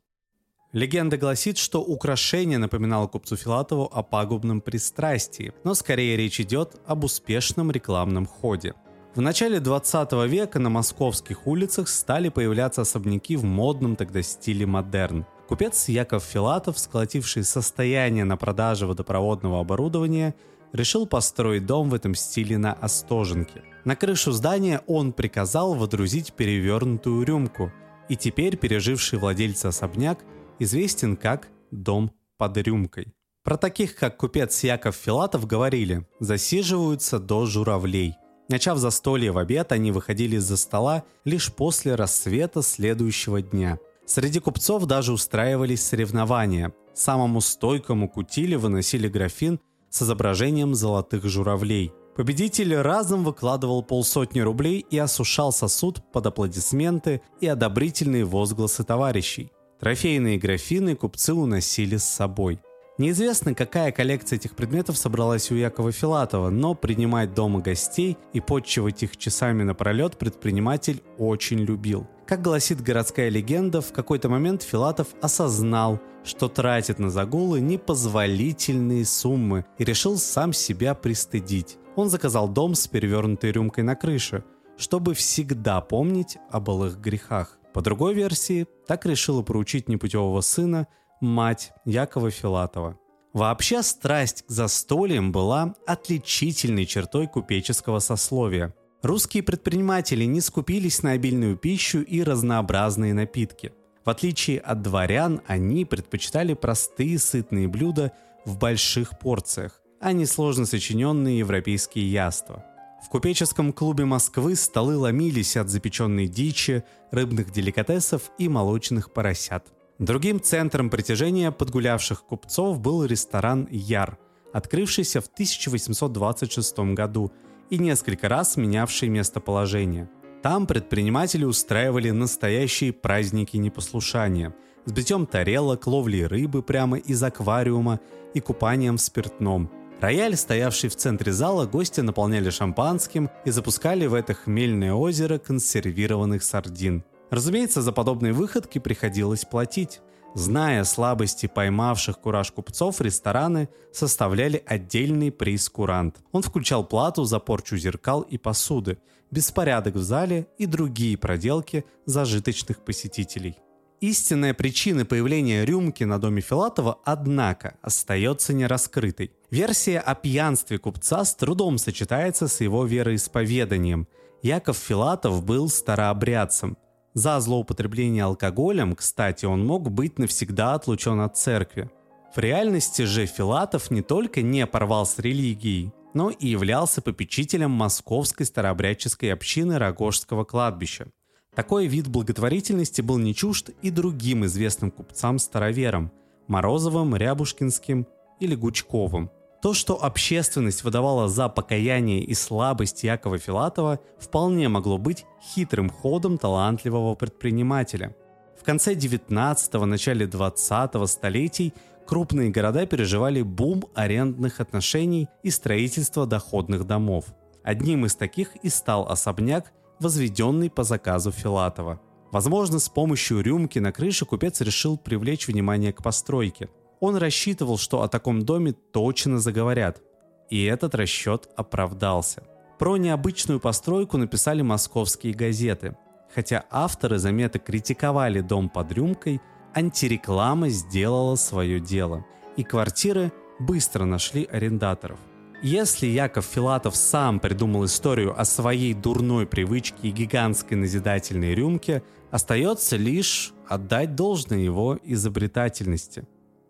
Легенда 0.74 1.18
гласит, 1.18 1.58
что 1.58 1.82
украшение 1.82 2.58
напоминало 2.58 3.08
купцу 3.08 3.38
Филатову 3.38 3.90
о 3.92 4.04
пагубном 4.04 4.60
пристрастии, 4.60 5.54
но 5.64 5.74
скорее 5.74 6.18
речь 6.18 6.42
идет 6.42 6.76
об 6.86 7.06
успешном 7.06 7.72
рекламном 7.72 8.26
ходе. 8.26 8.74
В 9.16 9.22
начале 9.22 9.62
20 9.62 10.12
века 10.28 10.60
на 10.60 10.70
московских 10.70 11.48
улицах 11.48 11.88
стали 11.88 12.28
появляться 12.28 12.82
особняки 12.82 13.38
в 13.38 13.46
модном 13.46 13.96
тогда 13.96 14.22
стиле 14.22 14.66
модерн. 14.66 15.26
Купец 15.48 15.88
Яков 15.88 16.24
Филатов, 16.26 16.78
сколотивший 16.78 17.46
состояние 17.46 18.26
на 18.26 18.36
продаже 18.36 18.86
водопроводного 18.88 19.62
оборудования, 19.62 20.36
решил 20.74 21.08
построить 21.08 21.66
дом 21.66 21.90
в 21.90 21.94
этом 21.94 22.14
стиле 22.14 22.58
на 22.58 22.74
Остоженке. 22.74 23.64
На 23.86 23.96
крышу 23.96 24.34
здания 24.34 24.82
он 24.86 25.14
приказал 25.14 25.76
водрузить 25.76 26.34
перевернутую 26.34 27.26
рюмку, 27.26 27.72
и 28.10 28.18
теперь 28.18 28.58
переживший 28.58 29.18
владельца 29.18 29.70
особняк 29.70 30.20
известен 30.60 31.16
как 31.16 31.48
«дом 31.72 32.12
под 32.38 32.58
рюмкой». 32.58 33.14
Про 33.44 33.58
таких, 33.58 33.96
как 33.96 34.18
купец 34.18 34.64
Яков 34.64 34.96
Филатов, 34.96 35.48
говорили 35.48 36.08
«засиживаются 36.20 37.20
до 37.20 37.46
журавлей». 37.46 38.16
Начав 38.50 38.78
застолье 38.78 39.32
в 39.32 39.38
обед, 39.38 39.72
они 39.72 39.92
выходили 39.92 40.38
из-за 40.38 40.58
стола 40.58 41.04
лишь 41.26 41.54
после 41.54 41.96
рассвета 41.96 42.62
следующего 42.62 43.42
дня. 43.42 43.78
Среди 44.06 44.40
купцов 44.40 44.86
даже 44.86 45.12
устраивались 45.12 45.86
соревнования. 45.86 46.74
Самому 46.94 47.42
стойкому 47.42 48.10
кутили 48.10 48.56
выносили 48.56 49.10
графин 49.10 49.60
с 49.90 50.02
изображением 50.02 50.76
золотых 50.76 51.26
журавлей. 51.26 51.92
Победитель 52.16 52.76
разом 52.76 53.24
выкладывал 53.24 53.84
полсотни 53.84 54.40
рублей 54.40 54.86
и 54.90 54.98
осушал 54.98 55.52
сосуд 55.52 56.02
под 56.12 56.26
аплодисменты 56.26 57.22
и 57.42 57.48
одобрительные 57.48 58.26
возгласы 58.26 58.84
товарищей. 58.84 59.52
Трофейные 59.80 60.40
графины 60.40 60.96
купцы 60.96 61.34
уносили 61.34 61.98
с 61.98 62.04
собой. 62.04 62.60
Неизвестно, 62.98 63.54
какая 63.54 63.92
коллекция 63.92 64.38
этих 64.38 64.56
предметов 64.56 64.98
собралась 64.98 65.52
у 65.52 65.56
Якова 65.56 65.92
Филатова, 65.92 66.50
но 66.50 66.74
принимать 66.74 67.36
дома 67.36 67.60
гостей 67.60 68.18
и 68.34 68.42
подчивать 68.42 69.04
их 69.04 69.18
часами 69.18 69.62
напролет 69.62 70.18
предприниматель 70.18 71.04
очень 71.20 71.60
любил. 71.60 72.08
Как 72.26 72.42
гласит 72.42 72.82
городская 72.82 73.30
легенда, 73.30 73.82
в 73.82 73.94
какой-то 73.94 74.30
момент 74.30 74.64
Филатов 74.64 75.10
осознал, 75.22 76.02
что 76.24 76.50
тратит 76.50 76.98
на 76.98 77.12
загулы 77.12 77.62
непозволительные 77.62 79.06
суммы 79.06 79.64
и 79.78 79.84
решил 79.84 80.18
сам 80.18 80.52
себя 80.54 80.96
пристыдить. 80.96 81.78
Он 81.96 82.10
заказал 82.10 82.50
дом 82.50 82.74
с 82.74 82.88
перевернутой 82.88 83.52
рюмкой 83.52 83.84
на 83.84 83.96
крыше, 83.96 84.44
чтобы 84.76 85.14
всегда 85.14 85.82
помнить 85.82 86.38
о 86.50 86.60
былых 86.60 87.00
грехах. 87.00 87.57
По 87.74 87.82
другой 87.82 88.14
версии, 88.14 88.66
так 88.88 89.06
решила 89.06 89.44
поручить 89.44 89.90
непутевого 89.90 90.42
сына 90.42 90.88
мать 91.22 91.72
Якова 91.86 92.32
Филатова. 92.32 92.98
Вообще 93.34 93.84
страсть 93.84 94.46
к 94.48 94.52
застольям 94.52 95.32
была 95.32 95.76
отличительной 95.86 96.86
чертой 96.86 97.28
купеческого 97.28 98.00
сословия. 98.00 98.74
Русские 99.04 99.44
предприниматели 99.44 100.24
не 100.24 100.42
скупились 100.42 101.04
на 101.04 101.12
обильную 101.12 101.56
пищу 101.56 102.02
и 102.02 102.24
разнообразные 102.24 103.14
напитки. 103.14 103.74
В 104.04 104.10
отличие 104.10 104.60
от 104.60 104.82
дворян, 104.82 105.42
они 105.46 105.86
предпочитали 105.86 106.54
простые 106.54 107.20
сытные 107.20 107.68
блюда 107.68 108.12
в 108.46 108.58
больших 108.58 109.20
порциях, 109.20 109.82
а 110.00 110.14
не 110.14 110.26
сложно 110.26 110.66
сочиненные 110.66 111.40
европейские 111.40 112.12
яства– 112.12 112.66
в 113.04 113.10
купеческом 113.10 113.74
клубе 113.74 114.06
Москвы 114.06 114.56
столы 114.56 114.98
ломились 114.98 115.56
от 115.56 115.70
запеченной 115.70 116.27
дичи, 116.27 116.84
рыбных 117.12 117.51
деликатесов 117.51 118.32
и 118.38 118.50
молочных 118.50 119.13
поросят. 119.13 119.68
Другим 120.00 120.42
центром 120.42 120.89
притяжения 120.89 121.51
подгулявших 121.51 122.24
купцов 122.24 122.80
был 122.80 123.06
ресторан 123.06 123.68
«Яр», 123.72 124.18
открывшийся 124.51 125.22
в 125.22 125.27
1826 125.27 126.80
году 126.94 127.32
и 127.70 127.77
несколько 127.77 128.30
раз 128.30 128.58
менявший 128.58 129.10
местоположение. 129.10 130.10
Там 130.44 130.68
предприниматели 130.68 131.46
устраивали 131.46 132.12
настоящие 132.12 132.94
праздники 132.94 133.58
непослушания 133.58 134.56
с 134.86 134.92
битьем 134.92 135.25
тарелок, 135.25 135.88
ловлей 135.88 136.25
рыбы 136.25 136.63
прямо 136.63 136.98
из 136.98 137.22
аквариума 137.22 138.00
и 138.34 138.39
купанием 138.39 138.98
в 138.98 139.01
спиртном– 139.01 139.72
Рояль, 140.00 140.36
стоявший 140.36 140.92
в 140.92 140.96
центре 140.96 141.34
зала, 141.34 141.66
гости 141.66 142.01
наполняли 142.01 142.51
шампанским 142.51 143.32
и 143.46 143.50
запускали 143.50 144.06
в 144.06 144.13
это 144.13 144.36
хмельное 144.36 144.94
озеро 144.94 145.39
консервированных 145.39 146.44
сардин. 146.44 147.04
Разумеется, 147.32 147.82
за 147.82 147.92
подобные 147.92 148.32
выходки 148.32 148.77
приходилось 148.77 149.44
платить. 149.44 150.01
Зная 150.36 150.84
слабости 150.84 151.48
поймавших 151.48 152.20
кураж 152.20 152.51
купцов, 152.51 153.01
рестораны 153.01 153.70
составляли 153.92 154.62
отдельный 154.68 155.32
приз-курант. 155.32 156.18
Он 156.32 156.44
включал 156.44 156.86
плату 156.86 157.24
за 157.24 157.39
порчу 157.39 157.75
зеркал 157.75 158.22
и 158.22 158.38
посуды, 158.38 159.00
беспорядок 159.32 159.96
в 159.96 160.04
зале 160.04 160.48
и 160.60 160.68
другие 160.68 161.18
проделки 161.18 161.86
зажиточных 162.06 162.86
посетителей. 162.86 163.58
Истинная 164.00 164.54
причина 164.54 165.06
появления 165.06 165.66
рюмки 165.66 166.04
на 166.04 166.20
доме 166.20 166.42
Филатова, 166.42 167.00
однако, 167.04 167.77
остается 167.82 168.54
нераскрытой. 168.54 169.32
Версия 169.50 170.00
о 170.00 170.13
пьянстве 170.13 170.77
купца 170.77 171.24
с 171.24 171.34
трудом 171.34 171.77
сочетается 171.77 172.50
с 172.50 172.60
его 172.60 172.84
вероисповеданием. 172.86 174.08
Яков 174.42 174.77
Филатов 174.77 175.46
был 175.46 175.70
старообрядцем. 175.70 176.77
За 177.13 177.39
злоупотребление 177.39 178.25
алкоголем, 178.25 178.94
кстати, 178.94 179.46
он 179.46 179.66
мог 179.66 179.89
быть 179.89 180.20
навсегда 180.20 180.74
отлучен 180.74 181.22
от 181.22 181.38
церкви. 181.38 181.89
В 182.36 182.39
реальности 182.39 183.04
же 183.04 183.25
Филатов 183.25 183.89
не 183.89 184.01
только 184.01 184.42
не 184.42 184.68
порвал 184.68 185.06
с 185.06 185.18
религией, 185.18 185.94
но 186.13 186.30
и 186.30 186.48
являлся 186.48 187.01
попечителем 187.01 187.72
московской 187.72 188.46
старообрядческой 188.46 189.32
общины 189.32 189.77
Рогожского 189.77 190.44
кладбища. 190.44 191.08
Такой 191.56 191.88
вид 191.88 192.10
благотворительности 192.10 193.01
был 193.01 193.18
не 193.18 193.34
чужд 193.34 193.70
и 193.82 193.92
другим 193.92 194.46
известным 194.46 194.92
купцам-староверам– 194.92 196.12
Морозовым, 196.48 197.16
Рябушкинским 197.16 198.08
или 198.39 198.56
Гучковым. 198.56 199.32
То, 199.62 199.74
что 199.74 200.04
общественность 200.04 200.84
выдавала 200.84 201.28
за 201.28 201.50
покаяние 201.50 202.22
и 202.22 202.36
слабость 202.36 203.04
Якова 203.04 203.40
Филатова, 203.40 204.00
вполне 204.20 204.70
могло 204.70 205.00
быть 205.00 205.26
хитрым 205.42 205.90
ходом 205.90 206.38
талантливого 206.38 207.16
предпринимателя. 207.16 208.16
В 208.60 208.64
конце 208.64 208.94
19-го, 208.94 209.86
начале 209.86 210.28
20-го 210.28 211.08
столетий 211.08 211.74
крупные 212.06 212.52
города 212.52 212.86
переживали 212.86 213.42
бум 213.42 213.86
арендных 213.96 214.60
отношений 214.60 215.28
и 215.42 215.50
строительство 215.50 216.28
доходных 216.28 216.86
домов. 216.86 217.26
Одним 217.64 218.06
из 218.06 218.16
таких 218.16 218.56
и 218.58 218.70
стал 218.70 219.10
особняк 219.10 219.74
возведенный 220.00 220.70
по 220.70 220.84
заказу 220.84 221.32
Филатова. 221.32 222.00
Возможно, 222.32 222.78
с 222.78 222.90
помощью 222.90 223.42
рюмки 223.42 223.80
на 223.80 223.92
крыше 223.92 224.26
купец 224.26 224.62
решил 224.62 224.98
привлечь 224.98 225.48
внимание 225.48 225.94
к 225.94 226.04
постройке. 226.04 226.70
Он 227.00 227.16
рассчитывал, 227.16 227.77
что 227.77 228.01
о 228.01 228.08
таком 228.08 228.44
доме 228.44 228.74
точно 228.74 229.39
заговорят. 229.39 230.01
И 230.50 230.63
этот 230.63 230.96
расчет 230.96 231.50
оправдался. 231.56 232.44
Про 232.80 232.98
необычную 232.98 233.60
постройку 233.60 234.18
написали 234.18 234.62
московские 234.62 235.34
газеты. 235.34 235.98
Хотя 236.34 236.66
авторы 236.70 237.18
заметок 237.18 237.66
критиковали 237.66 238.42
дом 238.42 238.70
под 238.70 238.92
рюмкой, 238.92 239.42
антиреклама 239.74 240.70
сделала 240.70 241.36
свое 241.36 241.80
дело. 241.80 242.25
И 242.56 242.63
квартиры 242.63 243.32
быстро 243.60 244.06
нашли 244.06 244.46
арендаторов. 244.46 245.20
Если 245.63 246.06
Яков 246.06 246.46
Филатов 246.46 246.96
сам 246.96 247.39
придумал 247.39 247.86
историю 247.86 248.39
о 248.39 248.46
своей 248.46 248.94
дурной 248.94 249.48
привычке 249.48 250.10
и 250.10 250.12
гигантской 250.12 250.77
назидательной 250.77 251.56
рюмке, 251.56 252.04
остается 252.30 252.96
лишь 252.96 253.54
отдать 253.68 254.13
должное 254.13 254.60
его 254.60 255.00
изобретательности. 255.04 256.27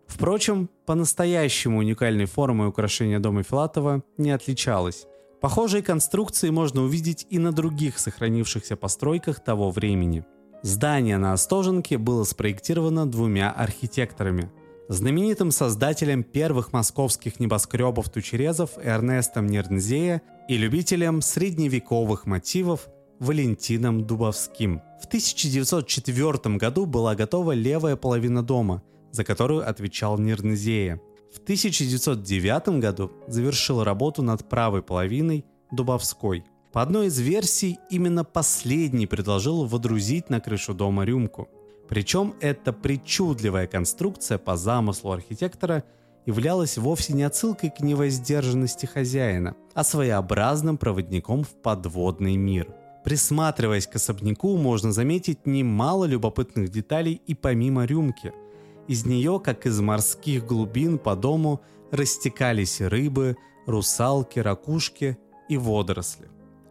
Впрочем, 0.08 0.68
по-настоящему 0.86 1.78
уникальной 1.78 2.24
формой 2.24 2.68
украшения 2.68 3.20
дома 3.20 3.44
Филатова 3.44 4.02
не 4.16 4.32
отличалась. 4.32 5.06
Похожие 5.40 5.82
конструкции 5.82 6.50
можно 6.50 6.82
увидеть 6.82 7.26
и 7.30 7.38
на 7.38 7.52
других 7.52 8.00
сохранившихся 8.00 8.74
постройках 8.74 9.44
того 9.44 9.70
времени. 9.70 10.24
Здание 10.62 11.18
на 11.18 11.34
Остоженке 11.34 11.98
было 11.98 12.24
спроектировано 12.24 13.06
двумя 13.06 13.52
архитекторами– 13.52 14.50
знаменитым 14.88 15.50
создателем 15.50 16.24
первых 16.24 16.72
московских 16.72 17.38
небоскребов 17.38 18.08
тучерезов 18.08 18.70
Эрнестом 18.82 19.46
Нернзея 19.46 20.22
и 20.48 20.56
любителем 20.56 21.20
средневековых 21.20 22.26
мотивов 22.26 22.88
Валентином 23.20 24.06
Дубовским. 24.06 24.80
В 25.00 25.06
1904 25.06 26.56
году 26.56 26.86
была 26.86 27.14
готова 27.14 27.52
левая 27.52 27.96
половина 27.96 28.42
дома, 28.42 28.82
за 29.12 29.24
которую 29.24 29.68
отвечал 29.68 30.18
Нернзея. 30.18 31.00
В 31.34 31.38
1909 31.38 32.80
году 32.80 33.12
завершил 33.26 33.84
работу 33.84 34.22
над 34.22 34.48
правой 34.48 34.82
половиной 34.82 35.44
Дубовской. 35.70 36.44
По 36.72 36.82
одной 36.82 37.06
из 37.06 37.18
версий, 37.18 37.78
именно 37.90 38.24
последний 38.24 39.06
предложил 39.06 39.64
водрузить 39.66 40.30
на 40.30 40.40
крышу 40.40 40.74
дома 40.74 41.04
рюмку– 41.04 41.48
причем 41.88 42.34
эта 42.40 42.72
причудливая 42.72 43.66
конструкция 43.66 44.38
по 44.38 44.56
замыслу 44.56 45.12
архитектора 45.12 45.84
являлась 46.26 46.76
вовсе 46.76 47.14
не 47.14 47.22
отсылкой 47.22 47.70
к 47.70 47.80
невоздержанности 47.80 48.84
хозяина, 48.84 49.56
а 49.74 49.82
своеобразным 49.84 50.76
проводником 50.76 51.44
в 51.44 51.54
подводный 51.62 52.36
мир. 52.36 52.68
Присматриваясь 53.04 53.86
к 53.86 53.96
особняку, 53.96 54.58
можно 54.58 54.92
заметить 54.92 55.46
немало 55.46 56.04
любопытных 56.04 56.68
деталей 56.68 57.22
и 57.26 57.34
помимо 57.34 57.86
рюмки. 57.86 58.34
Из 58.88 59.06
нее, 59.06 59.40
как 59.44 59.66
из 59.66 59.80
морских 59.80 60.44
глубин 60.46 60.98
по 60.98 61.14
дому, 61.14 61.60
растекались 61.90 62.80
рыбы, 62.80 63.36
русалки, 63.66 64.38
ракушки 64.40 65.18
и 65.48 65.56
водоросли. 65.56 66.28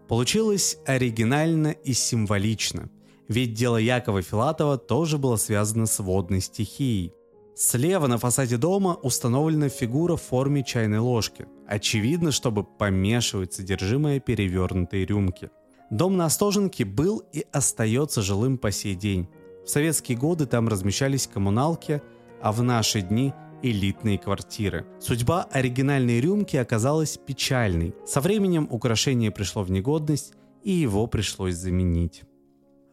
Получилось 0.07 0.77
оригинально 0.85 1.69
и 1.69 1.93
символично– 1.93 2.89
ведь 3.27 3.53
дело 3.53 3.77
Якова 3.77 4.21
Филатова 4.21 4.77
тоже 4.77 5.17
было 5.17 5.35
связано 5.35 5.85
с 5.85 5.99
водной 5.99 6.41
стихией. 6.41 7.13
Слева 7.55 8.07
на 8.07 8.17
фасаде 8.17 8.57
дома 8.57 8.93
установлена 9.01 9.69
фигура 9.69 10.15
в 10.15 10.21
форме 10.21 10.63
чайной 10.63 10.99
ложки. 10.99 11.47
Очевидно, 11.67 12.31
чтобы 12.31 12.63
помешивать 12.63 13.53
содержимое 13.53 14.19
перевернутой 14.19 15.05
рюмки. 15.05 15.49
Дом 15.89 16.17
на 16.17 16.25
Остоженке 16.25 16.85
был 16.85 17.23
и 17.33 17.45
остается 17.51 18.21
жилым 18.21 18.57
по 18.57 18.71
сей 18.71 18.95
день. 18.95 19.27
В 19.67 19.69
советские 19.69 20.17
годы 20.17 20.45
там 20.45 20.69
размещались 20.69 21.27
коммуналки, 21.27 22.01
а 22.41 22.53
в 22.53 22.63
наши 22.63 23.01
дни 23.01 23.33
элитные 23.61 24.17
квартиры. 24.17 24.85
Судьба 25.01 25.43
оригинальной 25.51 26.21
рюмки 26.21 26.55
оказалась 26.55 27.17
печальной. 27.17 27.93
Со 28.05 28.21
временем 28.21 28.69
украшение 28.71 29.29
пришло 29.29 29.63
в 29.63 29.69
негодность, 29.69 30.35
и 30.63 30.71
его 30.71 31.05
пришлось 31.07 31.55
заменить. 31.55 32.23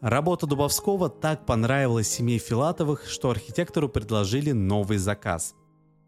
Работа 0.01 0.49
Дубовского 0.49 1.09
так 1.09 1.47
понравилась 1.47 2.09
семье 2.09 2.39
Филатовых, 2.39 3.07
что 3.07 3.31
архитектору 3.31 3.89
предложили 3.89 4.51
новый 4.51 4.99
заказ. 4.99 5.55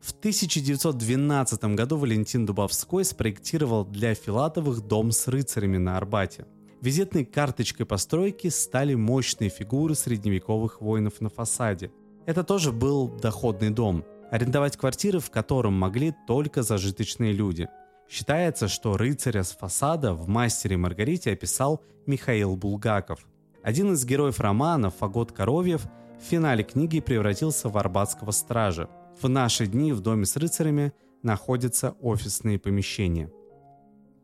В 0.00 0.10
1912 0.18 1.76
году 1.76 1.96
Валентин 1.96 2.44
Дубовской 2.44 3.04
спроектировал 3.04 3.84
для 3.84 4.16
Филатовых 4.16 4.80
дом 4.80 5.12
с 5.12 5.28
рыцарями 5.28 5.76
на 5.76 5.96
Арбате. 5.96 6.44
Визитной 6.86 7.24
карточкой 7.24 7.84
постройки 7.84 8.46
стали 8.46 8.94
мощные 8.94 9.50
фигуры 9.50 9.96
средневековых 9.96 10.80
воинов 10.80 11.20
на 11.20 11.28
фасаде. 11.28 11.90
Это 12.26 12.44
тоже 12.44 12.70
был 12.70 13.08
доходный 13.08 13.70
дом, 13.70 14.04
арендовать 14.30 14.76
квартиры 14.76 15.18
в 15.18 15.30
котором 15.30 15.72
могли 15.74 16.14
только 16.28 16.62
зажиточные 16.62 17.32
люди. 17.32 17.68
Считается, 18.08 18.68
что 18.68 18.96
рыцаря 18.96 19.42
с 19.42 19.50
фасада 19.50 20.14
в 20.14 20.28
«Мастере 20.28 20.76
Маргарите» 20.76 21.32
описал 21.32 21.82
Михаил 22.06 22.54
Булгаков– 22.54 23.26
один 23.64 23.94
из 23.94 24.04
героев 24.04 24.38
романа, 24.38 24.90
Фагот 24.90 25.32
Коровьев, 25.32 25.88
в 26.20 26.22
финале 26.22 26.62
книги 26.62 27.00
превратился 27.00 27.68
в 27.68 27.76
арбатского 27.76 28.30
стража. 28.30 28.88
В 29.20 29.28
наши 29.28 29.66
дни 29.66 29.92
в 29.92 30.00
доме 30.00 30.24
с 30.24 30.36
рыцарями 30.36 30.92
находятся 31.24 31.96
офисные 32.00 32.60
помещения. 32.60 33.28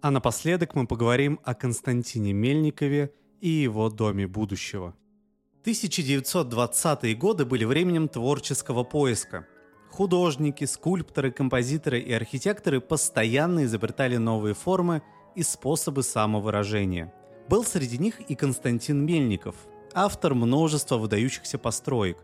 А 0.02 0.10
напоследок 0.10 0.74
мы 0.74 0.86
поговорим 0.86 1.40
о 1.44 1.54
Константине 1.54 2.34
Мельникове 2.34 3.14
и 3.40 3.48
его 3.48 3.88
доме 3.88 4.26
будущего. 4.26 4.94
1920-е 5.64 7.14
годы 7.14 7.46
были 7.46 7.64
временем 7.64 8.08
творческого 8.08 8.84
поиска. 8.84 9.46
Художники, 9.90 10.64
скульпторы, 10.64 11.30
композиторы 11.30 12.00
и 12.00 12.12
архитекторы 12.12 12.80
постоянно 12.80 13.64
изобретали 13.64 14.16
новые 14.16 14.54
формы 14.54 15.02
и 15.36 15.42
способы 15.42 16.02
самовыражения– 16.02 17.14
был 17.48 17.64
среди 17.64 17.98
них 17.98 18.20
и 18.20 18.34
Константин 18.34 19.04
Мельников, 19.04 19.56
автор 19.92 20.34
множества 20.34 20.96
выдающихся 20.96 21.58
построек. 21.58 22.18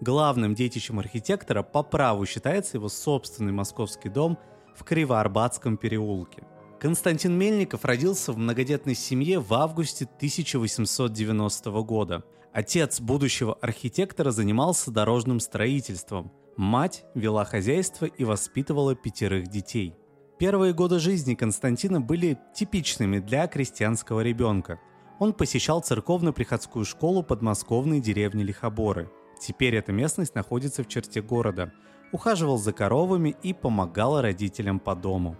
Главным 0.00 0.54
детищем 0.54 0.98
архитектора 0.98 1.62
по 1.62 1.82
праву 1.82 2.26
считается 2.26 2.78
его 2.78 2.88
собственный 2.88 3.52
московский 3.52 4.08
дом 4.08 4.38
в 4.74 4.82
Кривоарбатском 4.84 5.76
переулке. 5.76 6.42
Константин 6.82 7.38
Мельников 7.38 7.84
родился 7.84 8.32
в 8.32 8.38
многодетной 8.38 8.96
семье 8.96 9.38
в 9.38 9.54
августе 9.54 10.04
1890 10.04 11.70
года. 11.82 12.24
Отец 12.52 13.00
будущего 13.00 13.54
архитектора 13.62 14.32
занимался 14.32 14.90
дорожным 14.90 15.38
строительством. 15.38 16.32
Мать 16.56 17.04
вела 17.14 17.44
хозяйство 17.44 18.06
и 18.06 18.24
воспитывала 18.24 18.96
пятерых 18.96 19.46
детей– 19.46 19.94
Первые 20.38 20.72
годы 20.72 20.98
жизни 20.98 21.36
Константина 21.36 22.00
были 22.00 22.36
типичными 22.52 23.20
для 23.20 23.46
крестьянского 23.46 24.22
ребенка. 24.22 24.80
Он 25.20 25.34
посещал 25.34 25.82
церковно-приходскую 25.82 26.84
школу 26.84 27.22
подмосковной 27.22 28.00
деревни 28.00 28.42
Лихоборы. 28.42 29.08
Теперь 29.40 29.76
эта 29.76 29.92
местность 29.92 30.34
находится 30.34 30.82
в 30.82 30.88
черте 30.88 31.22
города. 31.22 31.72
Ухаживал 32.10 32.58
за 32.58 32.72
коровами 32.72 33.36
и 33.44 33.52
помогал 33.52 34.20
родителям 34.20 34.80
по 34.80 34.96
дому. 34.96 35.36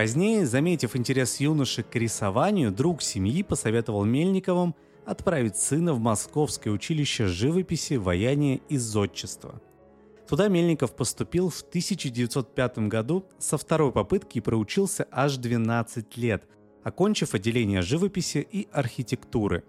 Позднее, 0.00 0.46
заметив 0.46 0.96
интерес 0.96 1.40
юноши 1.40 1.82
к 1.82 1.94
рисованию, 1.94 2.72
друг 2.72 3.02
семьи 3.02 3.42
посоветовал 3.42 4.06
Мельниковым 4.06 4.74
отправить 5.04 5.58
сына 5.58 5.92
в 5.92 5.98
Московское 5.98 6.72
училище 6.72 7.26
живописи, 7.26 7.94
ваяния 7.94 8.60
и 8.70 8.78
зодчества– 8.78 9.60
Туда 10.26 10.48
Мельников 10.48 10.94
поступил 10.94 11.50
в 11.50 11.60
1905 11.60 12.78
году 12.88 13.26
со 13.38 13.58
второй 13.58 13.92
попытки 13.92 14.38
и 14.38 14.40
проучился 14.40 15.06
аж 15.10 15.36
12 15.36 16.16
лет, 16.16 16.44
окончив 16.84 17.34
отделение 17.34 17.82
живописи 17.82 18.46
и 18.50 18.68
архитектуры. 18.72 19.64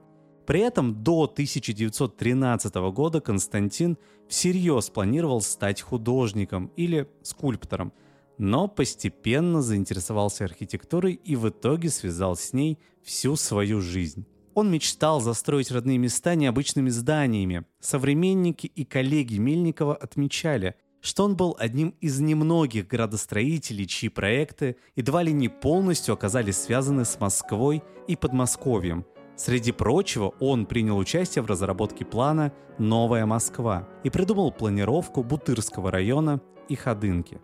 При 0.45 0.59
этом 0.59 1.03
до 1.03 1.23
1913 1.23 2.75
года 2.93 3.19
Константин 3.19 3.97
всерьез 4.29 4.91
планировал 4.91 5.41
стать 5.41 5.81
художником 5.81 6.71
или 6.77 7.09
скульптором, 7.23 7.91
но 8.41 8.67
постепенно 8.67 9.61
заинтересовался 9.61 10.45
архитектурой 10.45 11.13
и 11.13 11.35
в 11.35 11.49
итоге 11.49 11.91
связал 11.91 12.35
с 12.35 12.53
ней 12.53 12.79
всю 13.03 13.35
свою 13.35 13.81
жизнь. 13.81 14.25
Он 14.55 14.71
мечтал 14.71 15.21
застроить 15.21 15.69
родные 15.69 15.99
места 15.99 16.33
необычными 16.33 16.89
зданиями. 16.89 17.65
Современники 17.79 18.65
и 18.65 18.83
коллеги 18.83 19.37
Мельникова 19.37 19.95
отмечали, 19.95 20.73
что 21.01 21.25
он 21.25 21.35
был 21.35 21.55
одним 21.59 21.93
из 22.01 22.19
немногих 22.19 22.87
градостроителей, 22.87 23.85
чьи 23.85 24.09
проекты 24.09 24.75
едва 24.95 25.21
ли 25.21 25.31
не 25.31 25.47
полностью 25.47 26.15
оказались 26.15 26.57
связаны 26.57 27.05
с 27.05 27.19
Москвой 27.19 27.83
и 28.07 28.15
Подмосковьем. 28.15 29.05
Среди 29.35 29.71
прочего, 29.71 30.33
он 30.39 30.65
принял 30.65 30.97
участие 30.97 31.43
в 31.43 31.45
разработке 31.45 32.05
плана 32.05 32.53
«Новая 32.79 33.27
Москва» 33.27 33.87
и 34.03 34.09
придумал 34.09 34.51
планировку 34.51 35.23
Бутырского 35.23 35.91
района 35.91 36.41
и 36.69 36.75
Ходынки. 36.75 37.39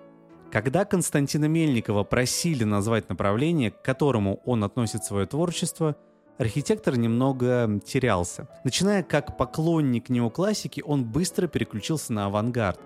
Когда 0.52 0.86
Константина 0.86 1.46
Мельникова 1.46 2.04
просили 2.04 2.64
назвать 2.64 3.10
направление, 3.10 3.72
к 3.72 3.82
которому 3.82 4.42
он 4.46 4.64
относит 4.64 5.04
свое 5.04 5.26
творчество– 5.26 5.96
архитектор 6.38 6.98
немного 6.98 7.80
терялся. 7.86 8.48
Начиная 8.64 9.04
как 9.04 9.38
поклонник 9.38 10.10
неоклассики, 10.10 10.84
он 10.86 11.06
быстро 11.06 11.48
переключился 11.48 12.14
на 12.14 12.26
авангард, 12.26 12.80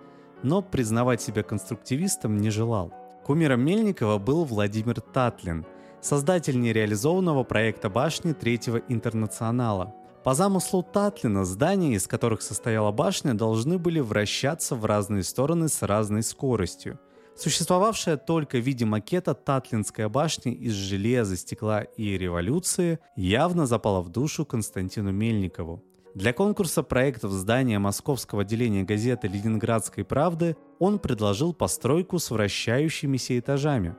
но 0.43 0.61
признавать 0.61 1.21
себя 1.21 1.43
конструктивистом 1.43 2.37
не 2.37 2.49
желал. 2.49 2.93
Кумиром 3.23 3.61
Мельникова 3.61 4.17
был 4.17 4.45
Владимир 4.45 4.99
Татлин, 5.01 5.65
создатель 6.01 6.59
нереализованного 6.59 7.43
проекта 7.43 7.89
башни 7.89 8.33
Третьего 8.33 8.81
Интернационала. 8.87 9.93
По 10.23 10.33
замыслу 10.33 10.83
Татлина 10.83 11.45
здания, 11.45 11.95
из 11.95 12.07
которых 12.07 12.41
состояла 12.41 12.91
башня, 12.91 13.33
должны 13.33 13.77
были 13.77 13.99
вращаться 13.99 14.75
в 14.75 14.85
разные 14.85 15.23
стороны 15.23 15.67
с 15.67 15.81
разной 15.81 16.23
скоростью. 16.23 16.99
Существовавшая 17.35 18.17
только 18.17 18.57
в 18.57 18.61
виде 18.61 18.85
макета 18.85 19.33
Татлинская 19.33 20.09
башня 20.09 20.51
из 20.51 20.73
железа, 20.73 21.37
стекла 21.37 21.81
и 21.81 22.17
революции 22.17 22.99
явно 23.15 23.65
запала 23.65 24.01
в 24.01 24.09
душу 24.09 24.45
Константину 24.45 25.11
Мельникову. 25.11 25.83
Для 26.13 26.33
конкурса 26.33 26.83
проектов 26.83 27.31
здания 27.31 27.79
московского 27.79 28.41
отделения 28.41 28.83
газеты 28.83 29.29
«Ленинградской 29.29 30.03
правды» 30.03 30.57
он 30.77 30.99
предложил 30.99 31.53
постройку 31.53 32.19
с 32.19 32.29
вращающимися 32.31 33.39
этажами. 33.39 33.95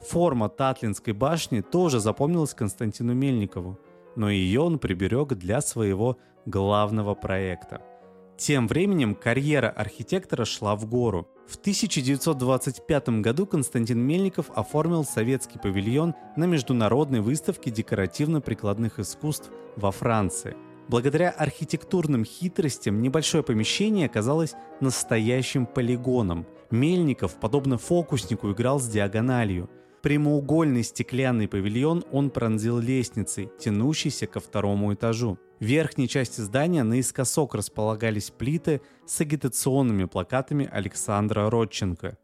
Форма 0.00 0.48
Татлинской 0.48 1.12
башни 1.12 1.60
тоже 1.60 2.00
запомнилась 2.00 2.54
Константину 2.54 3.12
Мельникову, 3.12 3.78
но 4.16 4.30
ее 4.30 4.62
он 4.62 4.78
приберег 4.78 5.34
для 5.34 5.60
своего 5.60 6.16
главного 6.46 7.14
проекта. 7.14 7.82
Тем 8.40 8.66
временем 8.66 9.14
карьера 9.14 9.68
архитектора 9.68 10.46
шла 10.46 10.74
в 10.74 10.86
гору. 10.86 11.28
В 11.46 11.56
1925 11.56 13.20
году 13.20 13.46
Константин 13.46 14.00
Мельников 14.00 14.50
оформил 14.54 15.04
советский 15.04 15.58
павильон 15.58 16.14
на 16.36 16.44
международной 16.44 17.20
выставке 17.20 17.70
декоративно-прикладных 17.70 18.98
искусств 18.98 19.50
во 19.76 19.92
Франции– 19.92 20.56
Благодаря 20.90 21.30
архитектурным 21.30 22.24
хитростям 22.24 23.00
небольшое 23.00 23.44
помещение 23.44 24.06
оказалось 24.06 24.54
настоящим 24.80 25.64
полигоном. 25.64 26.48
Мельников, 26.72 27.38
подобно 27.38 27.78
фокуснику, 27.78 28.50
играл 28.50 28.80
с 28.80 28.88
диагональю. 28.88 29.70
Прямоугольный 30.02 30.82
стеклянный 30.82 31.46
павильон 31.46 32.04
он 32.10 32.30
пронзил 32.30 32.80
лестницей, 32.80 33.52
тянущейся 33.60 34.26
ко 34.26 34.40
второму 34.40 34.92
этажу. 34.92 35.38
В 35.60 35.64
верхней 35.64 36.08
части 36.08 36.40
здания 36.40 36.82
наискосок 36.82 37.54
располагались 37.54 38.30
плиты 38.30 38.80
с 39.04 39.20
агитационными 39.20 40.06
плакатами 40.06 40.66
Александра 40.72 41.50
Родченко. 41.50 42.16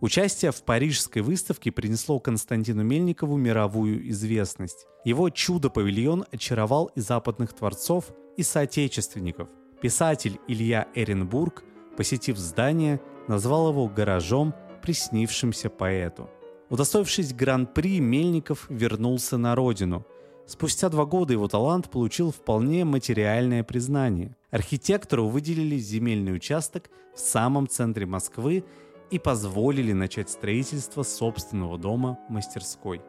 Участие 0.00 0.52
в 0.52 0.62
парижской 0.62 1.20
выставке 1.22 1.72
принесло 1.72 2.20
Константину 2.20 2.84
Мельникову 2.84 3.36
мировую 3.36 4.08
известность. 4.10 4.86
Его 5.04 5.28
чудо-павильон 5.28 6.24
очаровал 6.30 6.92
и 6.94 7.00
западных 7.00 7.52
творцов, 7.52 8.12
и 8.36 8.44
соотечественников. 8.44 9.48
Писатель 9.80 10.38
Илья 10.46 10.86
Эренбург, 10.94 11.64
посетив 11.96 12.38
здание, 12.38 13.00
назвал 13.26 13.70
его 13.70 13.88
гаражом, 13.88 14.54
приснившимся 14.82 15.68
поэту. 15.68 16.30
Удостоившись 16.70 17.34
гран-при, 17.34 17.98
Мельников 17.98 18.66
вернулся 18.68 19.36
на 19.36 19.56
родину. 19.56 20.06
Спустя 20.46 20.90
два 20.90 21.06
года 21.06 21.32
его 21.32 21.48
талант 21.48 21.90
получил 21.90 22.30
вполне 22.30 22.84
материальное 22.84 23.64
признание. 23.64 24.36
Архитектору 24.50 25.28
выделили 25.28 25.78
земельный 25.78 26.34
участок 26.34 26.90
в 27.14 27.20
самом 27.20 27.66
центре 27.66 28.04
Москвы 28.04 28.64
и 29.10 29.18
позволили 29.18 29.92
начать 29.92 30.28
строительство 30.28 31.02
собственного 31.02 31.78
дома-мастерской. 31.78 33.00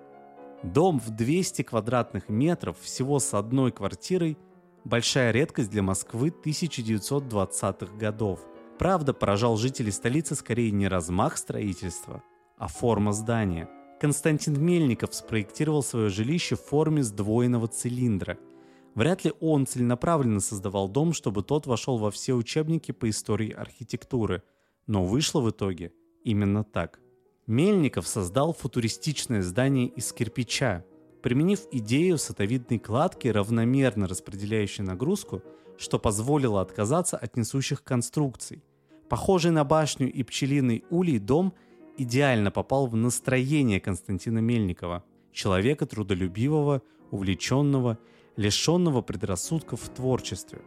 Дом 0.63 0.99
в 0.99 1.09
200 1.09 1.63
квадратных 1.63 2.29
метров 2.29 2.79
всего 2.79 3.19
с 3.19 3.33
одной 3.33 3.71
квартирой– 3.71 4.37
большая 4.85 5.31
редкость 5.31 5.69
для 5.69 5.83
Москвы 5.83 6.29
1920-х 6.29 7.97
годов. 7.97 8.39
Правда, 8.79 9.13
поражал 9.13 9.57
жителей 9.57 9.91
столицы 9.91 10.35
скорее 10.35 10.71
не 10.71 10.87
размах 10.87 11.37
строительства, 11.37 12.23
а 12.57 12.67
форма 12.67 13.11
здания. 13.11 13.69
Константин 13.99 14.61
Мельников 14.61 15.15
спроектировал 15.15 15.83
свое 15.83 16.09
жилище 16.09 16.55
в 16.55 16.61
форме 16.61 17.03
сдвоенного 17.03 17.67
цилиндра. 17.67 18.37
Вряд 18.93 19.25
ли 19.25 19.33
он 19.39 19.65
целенаправленно 19.65 20.39
создавал 20.39 20.87
дом, 20.89 21.13
чтобы 21.13 21.43
тот 21.43 21.65
вошел 21.67 21.97
во 21.97 22.11
все 22.11 22.33
учебники 22.33 22.91
по 22.91 23.09
истории 23.09 23.51
архитектуры– 23.51 24.43
но 24.87 25.03
вышло 25.03 25.41
в 25.41 25.49
итоге 25.49 25.93
именно 26.23 26.63
так. 26.63 26.99
Мельников 27.47 28.07
создал 28.07 28.53
футуристичное 28.53 29.41
здание 29.41 29.87
из 29.87 30.11
кирпича, 30.11 30.83
применив 31.21 31.61
идею 31.71 32.17
сатовидной 32.17 32.79
кладки, 32.79 33.27
равномерно 33.27 34.07
распределяющей 34.07 34.83
нагрузку, 34.83 35.43
что 35.77 35.99
позволило 35.99 36.61
отказаться 36.61 37.17
от 37.17 37.35
несущих 37.37 37.83
конструкций. 37.83 38.63
Похожий 39.09 39.51
на 39.51 39.63
башню 39.63 40.11
и 40.11 40.23
пчелиный 40.23 40.83
улей 40.89 41.19
дом 41.19 41.53
идеально 41.97 42.51
попал 42.51 42.87
в 42.87 42.95
настроение 42.95 43.79
Константина 43.79 44.39
Мельникова, 44.39 45.03
человека 45.31 45.85
трудолюбивого, 45.85 46.81
увлеченного, 47.11 47.97
лишенного 48.35 49.01
предрассудков 49.01 49.81
в 49.81 49.89
творчестве. 49.89 50.61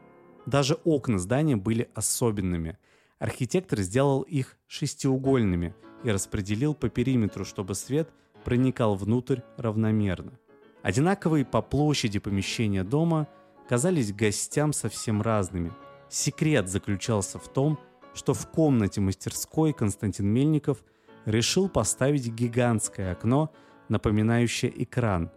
Даже 0.47 0.75
окна 0.85 1.19
здания 1.19 1.57
были 1.57 1.89
особенными– 1.95 2.79
Архитектор 3.19 3.81
сделал 3.81 4.23
их 4.23 4.57
шестиугольными 4.69 5.75
и 6.05 6.11
распределил 6.11 6.75
по 6.75 6.89
периметру, 6.89 7.45
чтобы 7.45 7.75
свет 7.75 8.11
проникал 8.45 8.95
внутрь 8.95 9.41
равномерно. 9.57 10.39
Одинаковые 10.83 11.45
по 11.45 11.61
площади 11.61 12.21
помещения 12.21 12.85
дома 12.85 13.27
казались 13.69 14.13
гостям 14.13 14.73
совсем 14.73 15.21
разными. 15.21 15.73
Секрет 16.09 16.69
заключался 16.69 17.39
в 17.39 17.49
том, 17.49 17.79
что 18.15 18.35
в 18.35 18.49
комнате 18.49 19.01
мастерской 19.01 19.73
Константин 19.73 20.27
Мельников 20.27 20.85
решил 21.25 21.69
поставить 21.69 22.29
гигантское 22.29 23.13
окно, 23.13 23.53
напоминающее 23.89 24.73
экран, 24.83 25.31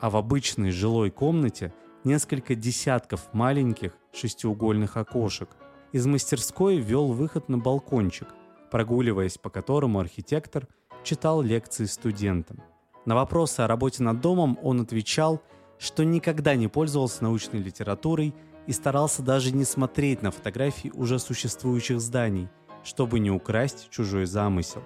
а 0.00 0.10
в 0.10 0.16
обычной 0.16 0.70
жилой 0.70 1.10
комнате 1.10 1.72
несколько 2.04 2.54
десятков 2.54 3.32
маленьких 3.32 3.92
шестиугольных 4.12 4.96
окошек, 4.96 5.50
из 5.92 6.06
мастерской 6.06 6.78
вел 6.78 7.12
выход 7.12 7.48
на 7.48 7.58
балкончик, 7.58 8.28
прогуливаясь 8.70 9.38
по 9.38 9.50
которому 9.50 10.00
архитектор 10.00 10.66
читал 11.04 11.42
лекции 11.42 11.84
студентам. 11.84 12.62
На 13.04 13.14
вопросы 13.14 13.60
о 13.60 13.66
работе 13.66 14.02
над 14.02 14.20
домом 14.20 14.58
он 14.62 14.80
отвечал, 14.80 15.42
что 15.78 16.04
никогда 16.04 16.54
не 16.54 16.68
пользовался 16.68 17.24
научной 17.24 17.60
литературой 17.60 18.34
и 18.66 18.72
старался 18.72 19.22
даже 19.22 19.52
не 19.52 19.64
смотреть 19.64 20.22
на 20.22 20.30
фотографии 20.30 20.90
уже 20.94 21.18
существующих 21.18 22.00
зданий, 22.00 22.48
чтобы 22.84 23.18
не 23.18 23.30
украсть 23.30 23.90
чужой 23.90 24.26
замысел. 24.26 24.82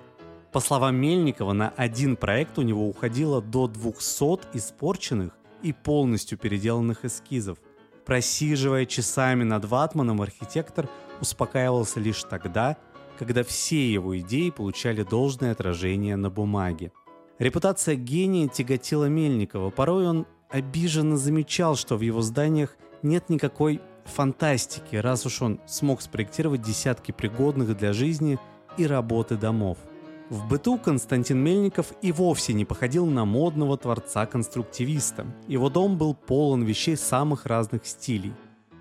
По 0.56 0.60
словам 0.60 0.96
Мельникова, 0.96 1.52
на 1.52 1.68
один 1.76 2.16
проект 2.16 2.58
у 2.58 2.62
него 2.62 2.88
уходило 2.88 3.42
до 3.42 3.68
200 3.68 4.56
испорченных 4.56 5.34
и 5.60 5.74
полностью 5.74 6.38
переделанных 6.38 7.04
эскизов, 7.04 7.58
Просиживая 8.06 8.86
часами 8.86 9.44
над 9.44 9.66
ватманом, 9.66 10.22
архитектор 10.22 10.88
успокаивался 11.20 12.00
лишь 12.00 12.22
тогда, 12.22 12.78
когда 13.18 13.44
все 13.44 13.92
его 13.92 14.18
идеи 14.20 14.48
получали 14.48 15.02
должное 15.02 15.52
отражение 15.52 16.16
на 16.16 16.30
бумаге. 16.30 16.90
Репутация 17.38 17.96
гения 17.96 18.48
тяготила 18.48 19.10
Мельникова. 19.10 19.68
Порой 19.68 20.08
он 20.08 20.26
обиженно 20.48 21.18
замечал, 21.18 21.76
что 21.76 21.98
в 21.98 22.00
его 22.00 22.22
зданиях 22.22 22.78
нет 23.02 23.28
никакой 23.28 23.82
фантастики, 24.06 24.96
раз 24.96 25.26
уж 25.26 25.42
он 25.42 25.60
смог 25.66 26.00
спроектировать 26.00 26.62
десятки 26.62 27.12
пригодных 27.12 27.76
для 27.76 27.92
жизни 27.92 28.38
и 28.78 28.86
работы 28.86 29.36
домов– 29.36 29.76
в 30.30 30.48
быту 30.48 30.78
Константин 30.78 31.38
Мельников 31.38 31.92
и 32.02 32.12
вовсе 32.12 32.52
не 32.52 32.64
походил 32.64 33.06
на 33.06 33.24
модного 33.24 33.76
творца-конструктивиста. 33.76 35.26
Его 35.46 35.70
дом 35.70 35.96
был 35.96 36.14
полон 36.14 36.64
вещей 36.64 36.96
самых 36.96 37.46
разных 37.46 37.86
стилей. 37.86 38.34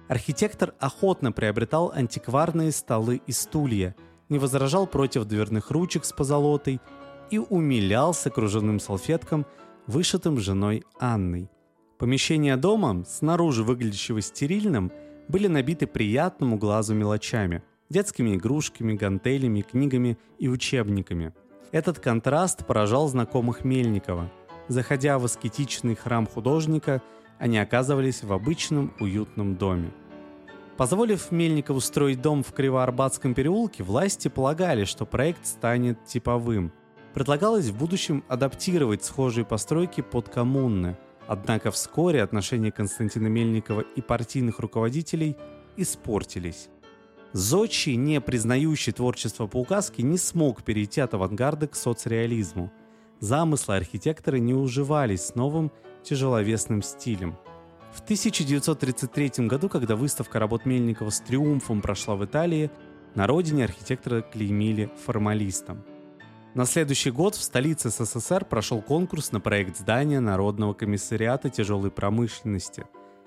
Архитектор 0.08 0.73
охотно 0.79 1.31
приобретал 1.31 1.91
антикварные 1.91 2.71
столы 2.71 3.21
и 3.25 3.31
стулья, 3.31 3.95
не 4.29 4.39
возражал 4.39 4.88
против 4.88 5.25
дверных 5.25 5.71
ручек 5.71 6.05
с 6.05 6.13
позолотой 6.13 6.79
и 7.29 7.38
умилялся 7.38 8.29
кружевным 8.29 8.79
салфеткам, 8.79 9.45
вышитым 9.88 10.39
женой 10.39 10.84
Анной. 10.99 11.49
Помещения 11.97 12.58
дома, 12.58 13.03
снаружи 13.05 13.63
выглядящего 13.63 14.21
стерильным, 14.21 14.91
были 15.27 15.47
набиты 15.47 15.88
приятному 15.88 16.58
глазу 16.58 16.93
мелочами– 16.93 17.63
детскими 17.89 18.36
игрушками, 18.36 18.93
гантелями, 18.93 19.62
книгами 19.62 20.17
и 20.38 20.48
учебниками. 20.48 21.34
Этот 21.71 22.00
контраст 22.00 22.65
поражал 22.65 23.08
знакомых 23.08 23.63
Мельникова. 23.63 24.32
Заходя 24.67 25.19
в 25.19 25.26
аскетичный 25.26 25.95
храм 25.95 26.26
художника, 26.26 27.02
они 27.38 27.58
оказывались 27.58 28.24
в 28.24 28.34
обычном 28.34 28.93
уютном 29.00 29.56
доме. 29.56 29.91
Позволив 30.78 31.32
Мельникову 31.32 31.80
строить 31.80 32.21
дом 32.21 32.43
в 32.43 32.52
Кривоарбатском 32.52 33.34
переулке, 33.34 33.84
власти 33.84 34.28
полагали, 34.28 34.84
что 34.84 35.06
проект 35.06 35.45
станет 35.45 36.04
типовым. 36.06 36.74
Предлагалось 37.13 37.67
в 37.67 37.78
будущем 37.78 38.26
адаптировать 38.28 39.04
схожие 39.06 39.45
постройки 39.45 40.02
под 40.02 40.28
коммуны. 40.28 40.98
Однако 41.28 41.71
вскоре 41.71 42.21
отношения 42.21 42.71
Константина 42.71 43.28
Мельникова 43.28 43.82
и 43.82 44.02
партийных 44.02 44.60
руководителей 44.60 45.38
испортились. 45.78 46.69
Зодчий, 47.36 47.98
не 47.98 48.21
признающий 48.21 48.93
творчество 48.93 49.45
по 49.45 49.58
указке, 49.58 50.04
не 50.04 50.17
смог 50.17 50.63
перейти 50.63 51.02
от 51.02 51.15
авангарда 51.15 51.67
к 51.67 51.76
соцреализму. 51.76 52.71
Замыслы 53.19 53.76
архитектора 53.76 54.38
не 54.38 54.54
уживались 54.54 55.26
с 55.26 55.36
новым 55.36 55.69
тяжеловесным 56.02 56.82
стилем. 56.82 57.36
В 57.91 58.00
1933 58.00 59.48
году, 59.48 59.67
когда 59.67 59.98
выставка 59.98 60.39
работ 60.39 60.65
Мельникова 60.65 61.10
с 61.10 61.19
триумфом 61.19 61.82
прошла 61.82 62.15
в 62.15 62.24
Италии, 62.24 62.71
на 63.15 63.28
родине 63.28 63.65
архитектора 63.65 64.21
клеймили 64.21 64.89
формалистом. 65.06 65.84
На 66.54 66.63
следующий 66.65 67.12
год 67.12 67.36
в 67.36 67.43
столице 67.43 67.89
СССР 67.89 68.45
прошел 68.45 68.82
конкурс 68.82 69.34
на 69.34 69.41
проект 69.41 69.78
здания 69.78 70.21
Народного 70.21 70.74
комиссариата 70.74 71.50
тяжелой 71.50 71.91
промышленности, 71.91 72.86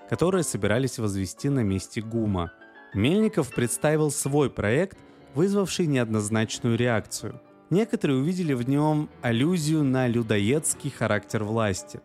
которое 0.09 0.41
собирались 0.41 0.97
возвести 0.97 1.49
на 1.49 1.59
месте 1.59 2.01
ГУМа. 2.01 2.51
Мельников 2.93 3.53
представил 3.53 4.09
свой 4.09 4.49
проект, 4.49 4.97
вызвавший 5.35 5.85
неоднозначную 5.85 6.77
реакцию. 6.77 7.39
Некоторые 7.69 8.19
увидели 8.19 8.53
в 8.53 8.67
нем 8.67 9.09
аллюзию 9.21 9.83
на 9.83 10.07
людоедский 10.07 10.89
характер 10.89 11.43
власти. 11.43 12.01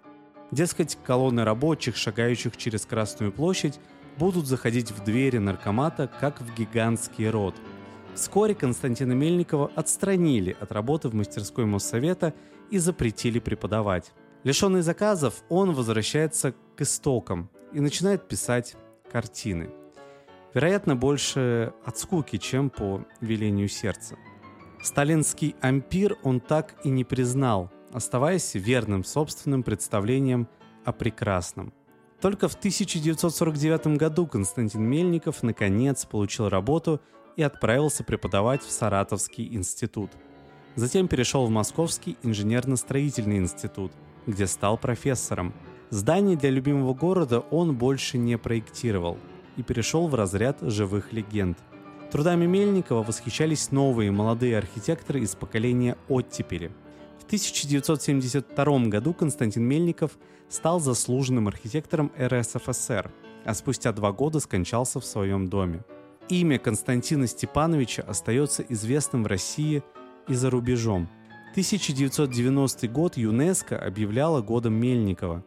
Дескать, 0.51 0.99
колонны 1.05 1.43
рабочих, 1.45 1.97
шагающих 1.97 2.57
через 2.59 2.85
Красную 2.85 3.33
площадь, 3.33 3.81
будут 4.19 4.47
заходить 4.47 4.93
в 4.93 5.03
двери 5.03 5.39
наркомата, 5.39 6.11
как 6.21 6.41
в 6.41 6.55
гигантский 6.55 7.31
рот. 7.31 7.55
Вскоре 8.15 8.55
Константина 8.55 9.13
Мельникова 9.13 9.73
отстранили 9.75 10.55
от 10.61 10.71
работы 10.71 11.09
в 11.09 11.15
мастерской 11.15 11.65
Моссовета 11.65 12.35
и 12.71 12.79
запретили 12.79 13.39
преподавать. 13.39 14.13
Лишенный 14.45 14.83
заказов, 14.83 15.43
он 15.49 15.73
возвращается 15.73 16.55
к 16.77 16.83
истокам 16.83 17.49
и 17.73 17.81
начинает 17.81 18.29
писать 18.29 18.77
картины. 19.11 19.71
Вероятно, 20.55 20.95
больше 20.95 21.75
от 21.85 21.99
скуки, 21.99 22.39
чем 22.39 22.71
по 22.71 23.05
велению 23.21 23.69
сердца. 23.69 24.17
Сталинский 24.81 25.57
ампир 25.61 26.17
он 26.23 26.39
так 26.39 26.77
и 26.85 26.91
не 26.91 27.03
признал, 27.03 27.73
оставаясь 27.93 28.55
верным 28.55 29.03
собственным 29.03 29.65
представлениям 29.65 30.49
о 30.85 30.93
прекрасном. 30.93 31.73
Только 32.21 32.49
в 32.49 32.55
1949 32.55 33.99
году 33.99 34.29
Константин 34.29 34.83
Мельников 34.83 35.43
наконец 35.43 36.05
получил 36.05 36.49
работу 36.49 37.01
и 37.37 37.43
отправился 37.43 38.05
преподавать 38.05 38.63
в 38.63 38.71
Саратовский 38.71 39.57
институт. 39.57 40.13
Затем 40.77 41.09
перешел 41.09 41.47
в 41.47 41.51
Московский 41.51 42.17
инженерно-строительный 42.23 43.39
институт, 43.39 43.91
где 44.27 44.47
стал 44.47 44.79
профессором. 44.79 45.53
Здание 45.91 46.37
для 46.37 46.51
любимого 46.51 46.95
города 46.95 47.41
он 47.41 47.77
больше 47.77 48.19
не 48.19 48.39
проектировал 48.39 49.19
и 49.57 49.63
перешел 49.63 50.09
в 50.09 50.15
разряд 50.15 50.59
живых 50.61 51.13
легенд– 51.13 51.59
Трудами 52.15 52.47
Мельникова 52.47 53.03
восхищались 53.03 53.73
новые 53.73 54.13
молодые 54.13 54.57
архитекторы 54.57 55.19
из 55.19 55.35
поколения 55.35 55.99
оттепели. 56.09 56.71
В 57.19 57.25
1972 57.25 58.79
году 58.87 59.13
Константин 59.13 59.65
Мельников 59.65 60.13
стал 60.49 60.79
заслуженным 60.79 61.49
архитектором 61.49 62.13
РСФСР, 62.17 63.11
а 63.45 63.55
спустя 63.55 63.91
два 63.91 64.13
года 64.13 64.39
скончался 64.39 65.01
в 65.01 65.05
своем 65.05 65.49
доме. 65.49 65.85
Имя 66.29 66.61
Константина 66.61 67.27
Степановича 67.27 68.05
остается 68.05 68.63
известным 68.63 69.25
в 69.25 69.27
России 69.27 69.83
и 70.29 70.35
за 70.35 70.51
рубежом. 70.51 71.11
1990 71.51 72.87
год 72.87 73.17
ЮНЕСКО 73.17 73.77
объявляла 73.77 74.41
годом 74.41 74.75
Мельникова. 74.75 75.45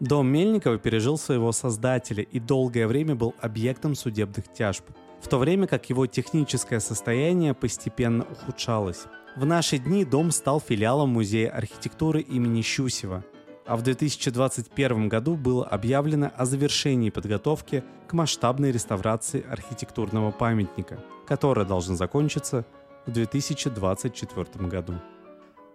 Дом 0.00 0.26
Мельникова 0.28 0.78
пережил 0.78 1.18
своего 1.18 1.52
создателя 1.52 2.22
и 2.22 2.40
долгое 2.40 2.86
время 2.86 3.14
был 3.14 3.34
объектом 3.40 3.94
судебных 3.94 4.52
тяжб– 4.52 4.84
в 5.24 5.28
то 5.28 5.38
время 5.38 5.66
как 5.66 5.88
его 5.88 6.06
техническое 6.06 6.80
состояние 6.80 7.54
постепенно 7.54 8.26
ухудшалось. 8.30 9.04
В 9.36 9.46
наши 9.46 9.78
дни 9.78 10.04
дом 10.04 10.30
стал 10.30 10.60
филиалом 10.60 11.10
Музея 11.10 11.50
архитектуры 11.50 12.20
имени 12.20 12.60
Щусева, 12.60 13.24
а 13.66 13.76
в 13.76 13.82
2021 13.82 15.08
году 15.08 15.36
было 15.36 15.66
объявлено 15.66 16.30
о 16.36 16.44
завершении 16.44 17.08
подготовки 17.08 17.82
к 18.06 18.12
масштабной 18.12 18.70
реставрации 18.70 19.42
архитектурного 19.48 20.30
памятника, 20.30 21.02
которая 21.26 21.64
должна 21.64 21.96
закончиться 21.96 22.66
в 23.06 23.10
2024 23.10 24.68
году. 24.68 25.00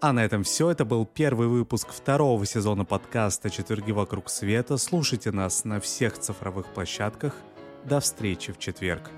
А 0.02 0.14
на 0.14 0.24
этом 0.24 0.44
все. 0.44 0.70
Это 0.70 0.86
был 0.86 1.06
первый 1.06 1.48
выпуск 1.48 1.90
второго 1.92 2.46
сезона 2.46 2.86
подкаста 2.86 3.50
«Четверги 3.50 3.92
вокруг 3.92 4.30
света». 4.30 4.78
Слушайте 4.78 5.32
нас 5.32 5.66
на 5.66 5.82
всех 5.82 6.18
цифровых 6.18 6.68
площадках. 6.68 7.36
До 7.84 8.00
встречи 8.00 8.54
в 8.54 8.60
четверг. 8.60 9.12